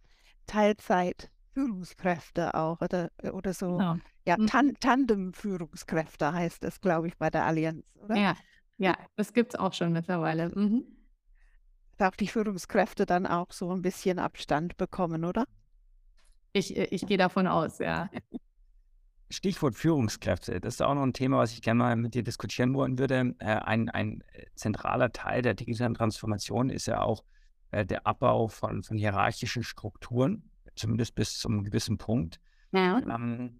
[0.46, 3.79] Teilzeit Führungskräfte auch oder, oder so.
[3.79, 3.96] Genau.
[4.27, 4.46] Ja, mhm.
[4.46, 8.16] Tan Tandem-Führungskräfte heißt es, glaube ich, bei der Allianz, oder?
[8.16, 8.37] Ja,
[8.77, 10.51] ja das gibt es auch schon mittlerweile.
[10.51, 10.85] Mhm.
[11.96, 15.46] Darf die Führungskräfte dann auch so ein bisschen Abstand bekommen, oder?
[16.53, 18.11] Ich, ich gehe davon aus, ja.
[19.33, 22.75] Stichwort Führungskräfte, das ist auch noch ein Thema, was ich gerne mal mit dir diskutieren
[22.75, 23.35] wollen würde.
[23.38, 27.25] Äh, ein, ein äh, zentraler Teil der digitalen Transformation ist ja auch
[27.71, 32.40] äh, der Abbau von, von hierarchischen Strukturen, zumindest bis zu einem gewissen Punkt.
[32.73, 32.99] Ja.
[32.99, 33.59] Ähm,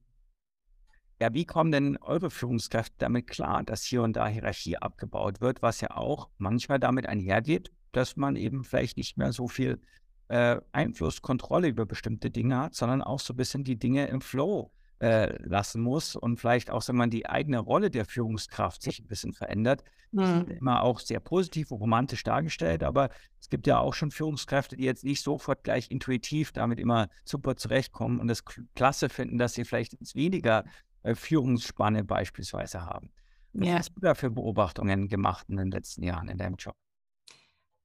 [1.21, 5.63] ja, wie kommen denn eure Führungskräfte damit klar, dass hier und da Hierarchie abgebaut wird,
[5.63, 9.81] was ja auch manchmal damit einhergeht, dass man eben vielleicht nicht mehr so viel
[10.29, 14.21] äh, Einfluss, Kontrolle über bestimmte Dinge hat, sondern auch so ein bisschen die Dinge im
[14.21, 19.01] Flow äh, lassen muss und vielleicht auch, wenn man die eigene Rolle der Führungskraft sich
[19.01, 19.83] ein bisschen verändert.
[20.13, 20.47] Mhm.
[20.61, 23.11] Immer auch sehr positiv und romantisch dargestellt, aber
[23.41, 27.57] es gibt ja auch schon Führungskräfte, die jetzt nicht sofort gleich intuitiv damit immer super
[27.57, 28.45] zurechtkommen und es
[28.77, 30.65] klasse finden, dass sie vielleicht jetzt weniger
[31.03, 33.11] äh, Führungsspanne beispielsweise haben.
[33.55, 33.75] Was ja.
[33.79, 36.77] hast du da für Beobachtungen gemacht in den letzten Jahren in deinem Job?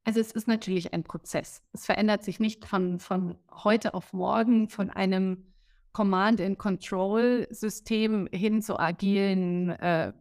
[0.03, 1.63] Also es ist natürlich ein Prozess.
[1.73, 5.47] Es verändert sich nicht von, von heute auf morgen, von einem
[5.93, 10.13] Command-and-Control-System hin zu agilen äh,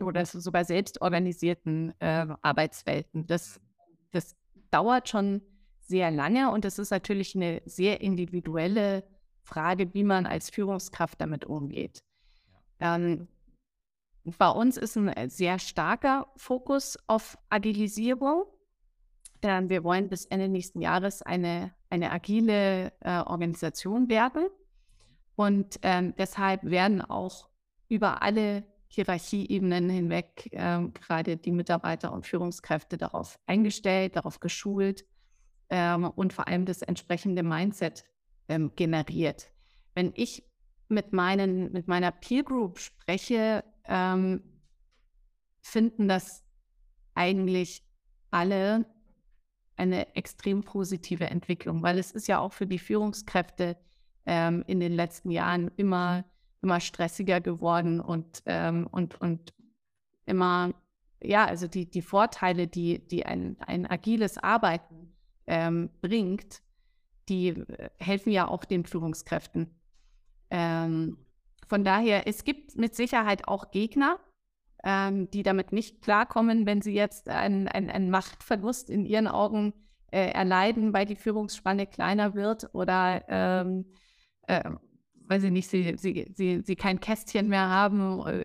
[0.00, 3.26] oder sogar selbstorganisierten äh, Arbeitswelten.
[3.26, 3.60] Das,
[4.10, 4.36] das
[4.70, 5.42] dauert schon
[5.80, 9.04] sehr lange und es ist natürlich eine sehr individuelle
[9.42, 12.02] Frage, wie man als Führungskraft damit umgeht.
[12.80, 13.28] Ähm,
[14.24, 18.44] bei uns ist ein sehr starker Fokus auf Agilisierung.
[19.42, 24.46] Ähm, wir wollen bis Ende nächsten Jahres eine, eine agile äh, Organisation werden.
[25.36, 27.48] Und ähm, deshalb werden auch
[27.88, 35.06] über alle Hierarchieebenen hinweg ähm, gerade die Mitarbeiter und Führungskräfte darauf eingestellt, darauf geschult
[35.70, 38.04] ähm, und vor allem das entsprechende Mindset
[38.48, 39.50] ähm, generiert.
[39.94, 40.44] Wenn ich
[40.88, 44.42] mit, meinen, mit meiner Peer Group spreche, ähm,
[45.62, 46.44] finden das
[47.14, 47.82] eigentlich
[48.30, 48.84] alle
[49.76, 53.78] eine extrem positive Entwicklung, weil es ist ja auch für die Führungskräfte
[54.26, 56.24] ähm, in den letzten Jahren immer,
[56.62, 59.52] immer stressiger geworden und, ähm, und, und
[60.26, 60.72] immer,
[61.22, 65.12] ja, also die, die Vorteile, die, die ein, ein agiles Arbeiten
[65.46, 66.62] ähm, bringt,
[67.28, 69.70] die äh, helfen ja auch den Führungskräften.
[70.50, 71.18] Ähm,
[71.68, 74.18] von daher, es gibt mit Sicherheit auch Gegner,
[74.84, 79.72] ähm, die damit nicht klarkommen, wenn sie jetzt einen, einen, Machtverlust in ihren Augen
[80.10, 83.86] äh, erleiden, weil die Führungsspanne kleiner wird oder ähm,
[84.46, 84.70] äh,
[85.28, 88.44] weiß ich nicht, sie, sie, sie, sie kein Kästchen mehr haben.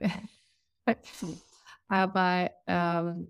[1.87, 3.29] Aber ähm,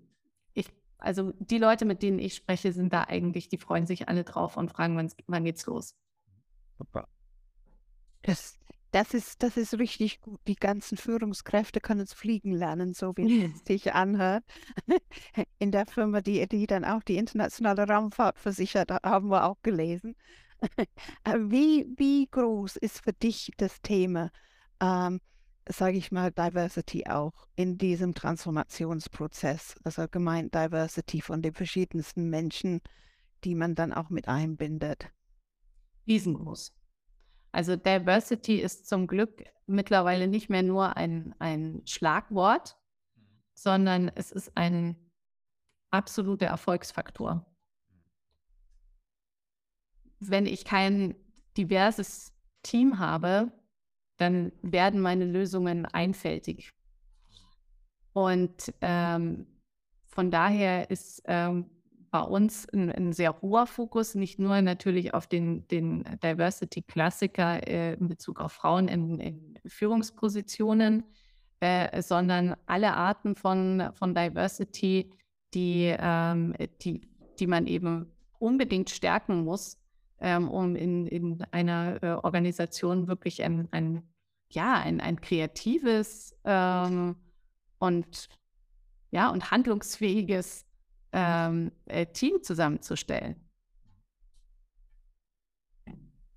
[0.54, 4.24] ich, also die Leute, mit denen ich spreche, sind da eigentlich, die freuen sich alle
[4.24, 5.94] drauf und fragen, wann, wann geht's los.
[8.22, 8.58] Das,
[8.90, 10.40] das, ist, das ist richtig gut.
[10.46, 14.44] Die ganzen Führungskräfte können es fliegen lernen, so wie es sich anhört.
[15.58, 20.16] In der Firma, die, die dann auch die internationale Raumfahrt versichert, haben wir auch gelesen.
[21.24, 24.30] Äh, wie, wie groß ist für dich das Thema,
[24.80, 25.20] ähm,
[25.68, 29.76] sage ich mal, Diversity auch in diesem Transformationsprozess?
[29.84, 32.80] Also gemeint Diversity von den verschiedensten Menschen,
[33.44, 35.10] die man dann auch mit einbindet.
[36.06, 36.72] Riesengroß.
[37.52, 42.76] Also Diversity ist zum Glück mittlerweile nicht mehr nur ein, ein Schlagwort,
[43.54, 44.96] sondern es ist ein
[45.90, 47.47] absoluter Erfolgsfaktor
[50.20, 51.14] wenn ich kein
[51.56, 53.52] diverses Team habe,
[54.16, 56.72] dann werden meine Lösungen einfältig.
[58.12, 59.46] Und ähm,
[60.06, 61.66] von daher ist ähm,
[62.10, 67.94] bei uns ein, ein, sehr hoher Fokus, nicht nur natürlich auf den, den Diversity-Klassiker äh,
[67.94, 71.04] in Bezug auf Frauen in, in Führungspositionen,
[71.60, 75.10] äh, sondern alle Arten von, von Diversity,
[75.54, 77.02] die, ähm, die,
[77.38, 79.78] die man eben unbedingt stärken muss,
[80.20, 84.02] ähm, um in, in einer äh, Organisation wirklich ein, ein,
[84.50, 87.16] ja, ein, ein kreatives ähm,
[87.78, 88.28] und,
[89.10, 90.66] ja, und handlungsfähiges
[91.12, 93.36] ähm, äh, Team zusammenzustellen.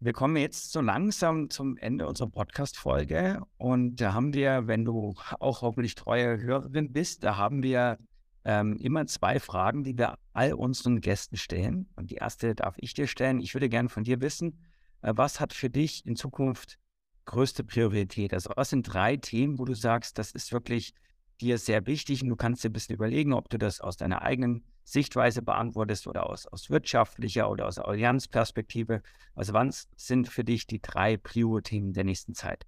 [0.03, 5.13] Wir kommen jetzt so langsam zum Ende unserer Podcast-Folge und da haben wir, wenn du
[5.39, 7.99] auch hoffentlich treue Hörerin bist, da haben wir
[8.43, 11.87] ähm, immer zwei Fragen, die wir all unseren Gästen stellen.
[11.95, 13.39] Und die erste darf ich dir stellen.
[13.39, 14.59] Ich würde gerne von dir wissen,
[15.01, 16.79] äh, was hat für dich in Zukunft
[17.25, 18.33] größte Priorität?
[18.33, 20.93] Also was sind drei Themen, wo du sagst, das ist wirklich
[21.39, 24.21] dir sehr wichtig und du kannst dir ein bisschen überlegen, ob du das aus deiner
[24.21, 29.01] eigenen Sichtweise beantwortest oder aus, aus wirtschaftlicher oder aus Allianzperspektive.
[29.35, 32.65] Also wann sind für dich die drei Prio-Themen der nächsten Zeit?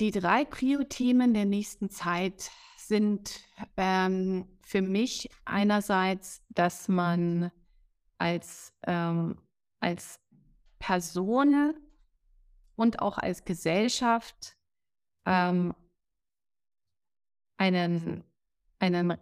[0.00, 3.40] Die drei Prio-Themen der nächsten Zeit sind
[3.76, 7.52] ähm, für mich einerseits, dass man
[8.18, 9.40] als, ähm,
[9.80, 10.20] als
[10.80, 11.74] Person
[12.74, 14.56] und auch als Gesellschaft
[15.26, 15.74] ähm,
[17.56, 18.24] einen,
[18.80, 19.16] einen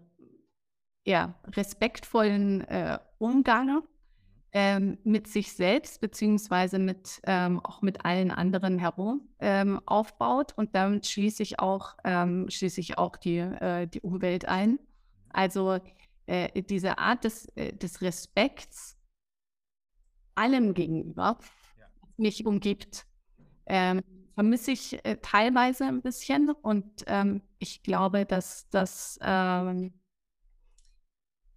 [1.05, 3.83] ja, respektvollen äh, Umgang
[4.53, 10.75] ähm, mit sich selbst beziehungsweise mit ähm, auch mit allen anderen herum ähm, aufbaut und
[10.75, 14.79] damit schließe ich auch ähm, schließe ich auch die, äh, die Umwelt ein.
[15.33, 15.79] Also
[16.27, 18.99] äh, diese Art des, äh, des Respekts
[20.35, 21.39] allem gegenüber,
[21.79, 21.87] ja.
[22.17, 23.07] mich umgibt,
[23.67, 24.03] ähm,
[24.35, 29.19] vermisse ich äh, teilweise ein bisschen und ähm, ich glaube, dass das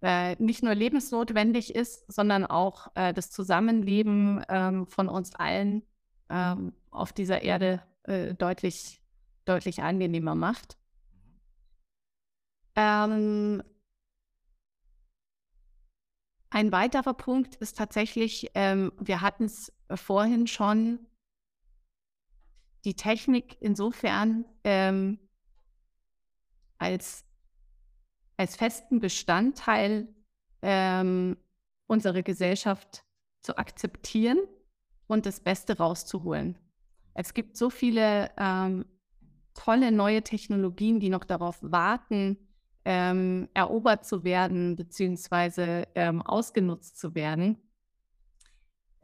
[0.02, 5.82] äh, nicht nur lebensnotwendig ist, sondern auch äh, das Zusammenleben ähm, von uns allen
[6.28, 9.00] ähm, auf dieser Erde äh, deutlich,
[9.44, 10.76] deutlich angenehmer macht.
[12.74, 13.62] Ähm,
[16.50, 21.00] ein weiterer Punkt ist tatsächlich, ähm, wir hatten es vorhin schon,
[22.84, 25.18] die Technik insofern ähm,
[26.78, 27.25] als
[28.36, 30.08] als festen Bestandteil
[30.62, 31.36] ähm,
[31.86, 33.04] unserer Gesellschaft
[33.42, 34.38] zu akzeptieren
[35.06, 36.58] und das Beste rauszuholen.
[37.14, 38.84] Es gibt so viele ähm,
[39.54, 42.36] tolle neue Technologien, die noch darauf warten,
[42.84, 47.58] ähm, erobert zu werden beziehungsweise ähm, ausgenutzt zu werden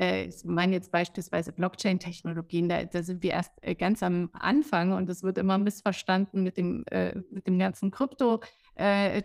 [0.03, 4.93] äh, ich meine jetzt beispielsweise Blockchain-Technologien, da, da, sind wir erst äh, ganz am Anfang
[4.93, 8.43] und es wird immer missverstanden mit dem, äh, mit dem ganzen Krypto-Trading-Thema.
[8.75, 9.23] Äh,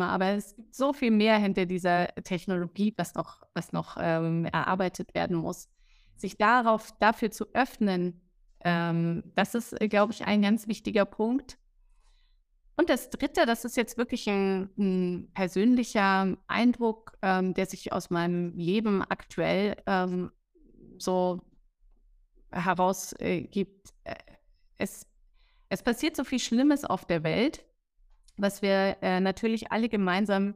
[0.00, 5.14] Aber es gibt so viel mehr hinter dieser Technologie, was noch, was noch ähm, erarbeitet
[5.14, 5.68] werden muss.
[6.16, 8.20] Sich darauf, dafür zu öffnen,
[8.64, 11.58] ähm, das ist, äh, glaube ich, ein ganz wichtiger Punkt.
[12.76, 18.10] Und das Dritte, das ist jetzt wirklich ein, ein persönlicher Eindruck, ähm, der sich aus
[18.10, 20.32] meinem Leben aktuell ähm,
[20.98, 21.40] so
[22.50, 23.94] herausgibt.
[24.04, 24.14] Äh,
[24.78, 25.06] es,
[25.68, 27.64] es passiert so viel Schlimmes auf der Welt,
[28.36, 30.54] was wir äh, natürlich alle gemeinsam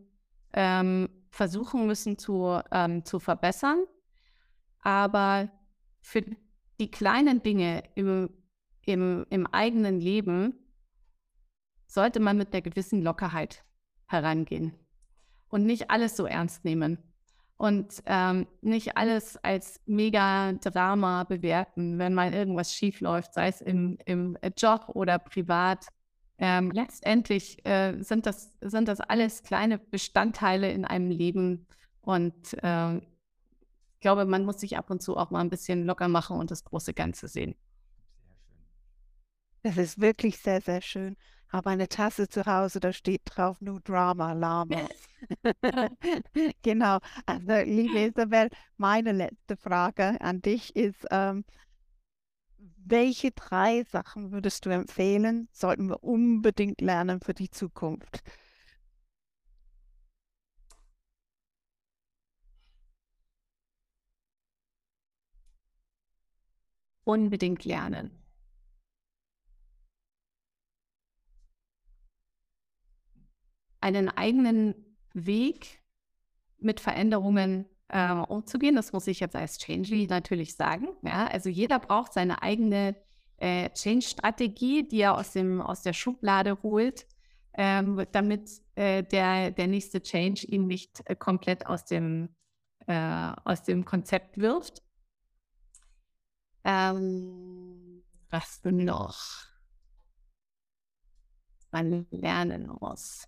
[0.52, 3.84] ähm, versuchen müssen zu, ähm, zu verbessern.
[4.80, 5.50] Aber
[6.00, 6.24] für
[6.80, 8.30] die kleinen Dinge im,
[8.86, 10.54] im, im eigenen Leben
[11.86, 13.64] sollte man mit einer gewissen Lockerheit
[14.06, 14.74] herangehen
[15.48, 16.98] und nicht alles so ernst nehmen
[17.56, 23.98] und ähm, nicht alles als Mega-Drama bewerten, wenn mal irgendwas schief läuft, sei es im,
[24.06, 25.88] im Job oder privat.
[26.38, 31.66] Ähm, letztendlich äh, sind, das, sind das alles kleine Bestandteile in einem Leben
[32.00, 36.06] und äh, ich glaube, man muss sich ab und zu auch mal ein bisschen locker
[36.06, 37.56] machen und das große Ganze sehen.
[39.64, 41.16] Das ist wirklich sehr, sehr schön.
[41.48, 44.86] Habe eine Tasse zu Hause, da steht drauf nur Drama, Lama.
[46.62, 46.98] genau.
[47.26, 51.44] Also, liebe Isabel, meine letzte Frage an dich ist, ähm,
[52.90, 58.22] welche drei Sachen würdest du empfehlen, sollten wir unbedingt lernen für die Zukunft?
[67.04, 68.18] Unbedingt lernen.
[73.80, 75.82] einen eigenen Weg
[76.58, 78.76] mit Veränderungen äh, umzugehen.
[78.76, 80.88] Das muss ich jetzt als Change natürlich sagen.
[81.02, 81.26] Ja?
[81.26, 82.96] Also jeder braucht seine eigene
[83.38, 87.06] äh, Change-Strategie, die er aus, dem, aus der Schublade holt,
[87.54, 92.34] ähm, damit äh, der, der nächste Change ihn nicht äh, komplett aus dem,
[92.86, 94.82] äh, aus dem Konzept wirft.
[96.64, 99.48] Ähm, was noch
[101.70, 103.26] man lernen muss.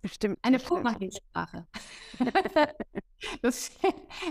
[0.00, 0.38] Bestimmt.
[0.42, 1.66] Eine Programmiersprache.
[3.42, 3.70] das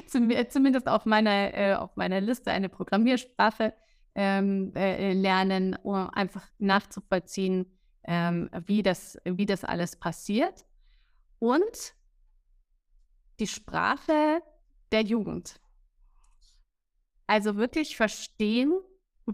[0.50, 3.74] zumindest auf meiner, äh, auf meiner Liste eine Programmiersprache
[4.16, 10.66] ähm, äh, lernen, um einfach nachzuvollziehen, ähm, wie, das, wie das alles passiert.
[11.40, 11.96] Und
[13.40, 14.42] die Sprache
[14.92, 15.60] der Jugend.
[17.28, 18.74] Also wirklich verstehen,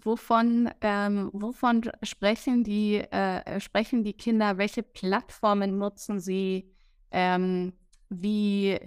[0.04, 4.58] Wovon, ähm, wovon sprechen, die, äh, sprechen die Kinder?
[4.58, 6.72] Welche Plattformen nutzen sie?
[7.12, 7.74] Ähm,
[8.10, 8.80] wie,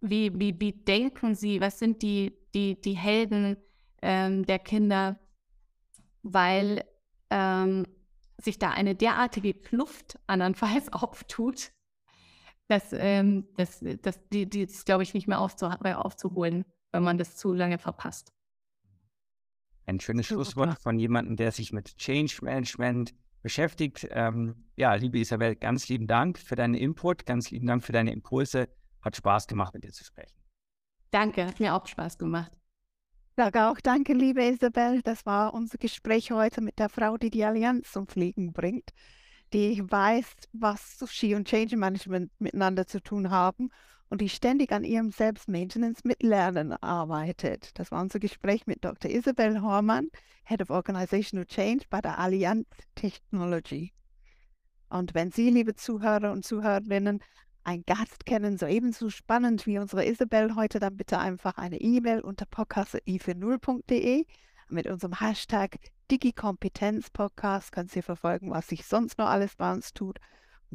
[0.00, 1.60] wie, wie, wie denken sie?
[1.60, 3.56] Was sind die, die, die Helden
[4.00, 5.18] ähm, der Kinder?
[6.22, 6.84] Weil
[7.30, 7.86] ähm,
[8.38, 11.72] sich da eine derartige Kluft andernfalls auftut,
[12.68, 17.18] dass ähm, das, das, die, die ist, glaube ich, nicht mehr aufzu aufzuholen, wenn man
[17.18, 18.32] das zu lange verpasst.
[19.86, 24.06] Ein schönes Schlusswort von jemandem, der sich mit Change Management beschäftigt.
[24.10, 28.12] Ähm, ja, liebe Isabel, ganz lieben Dank für deinen Input, ganz lieben Dank für deine
[28.12, 28.68] Impulse.
[29.00, 30.36] Hat Spaß gemacht, mit dir zu sprechen.
[31.10, 32.52] Danke, hat mir auch Spaß gemacht.
[33.36, 35.02] Sage auch danke, liebe Isabel.
[35.02, 38.90] Das war unser Gespräch heute mit der Frau, die die Allianz zum Fliegen bringt,
[39.52, 43.70] die weiß, was Sushi und Change Management miteinander zu tun haben
[44.12, 47.70] und die ständig an ihrem Selbstmaintenance mit Lernen arbeitet.
[47.78, 49.10] Das war unser Gespräch mit Dr.
[49.10, 50.08] Isabel Hormann,
[50.44, 53.94] Head of Organizational Change bei der Allianz Technology.
[54.90, 57.20] Und wenn Sie, liebe Zuhörer und Zuhörerinnen,
[57.64, 62.20] einen Gast kennen, so ebenso spannend wie unsere Isabel heute, dann bitte einfach eine E-Mail
[62.20, 64.26] unter podcast.i40.de
[64.68, 65.78] mit unserem Hashtag
[66.10, 70.18] DigiKompetenzPodcast können Sie verfolgen, was sich sonst noch alles bei uns tut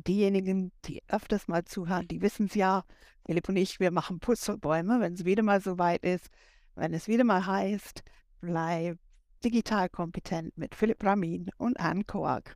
[0.03, 2.85] diejenigen, die öfters mal zuhören, die wissen es ja.
[3.25, 6.29] Philipp und ich, wir machen Putzelbäume, wenn es wieder mal so weit ist.
[6.75, 8.03] Wenn es wieder mal heißt,
[8.39, 8.97] bleib
[9.43, 12.55] digital kompetent mit Philipp Ramin und Anne Koak.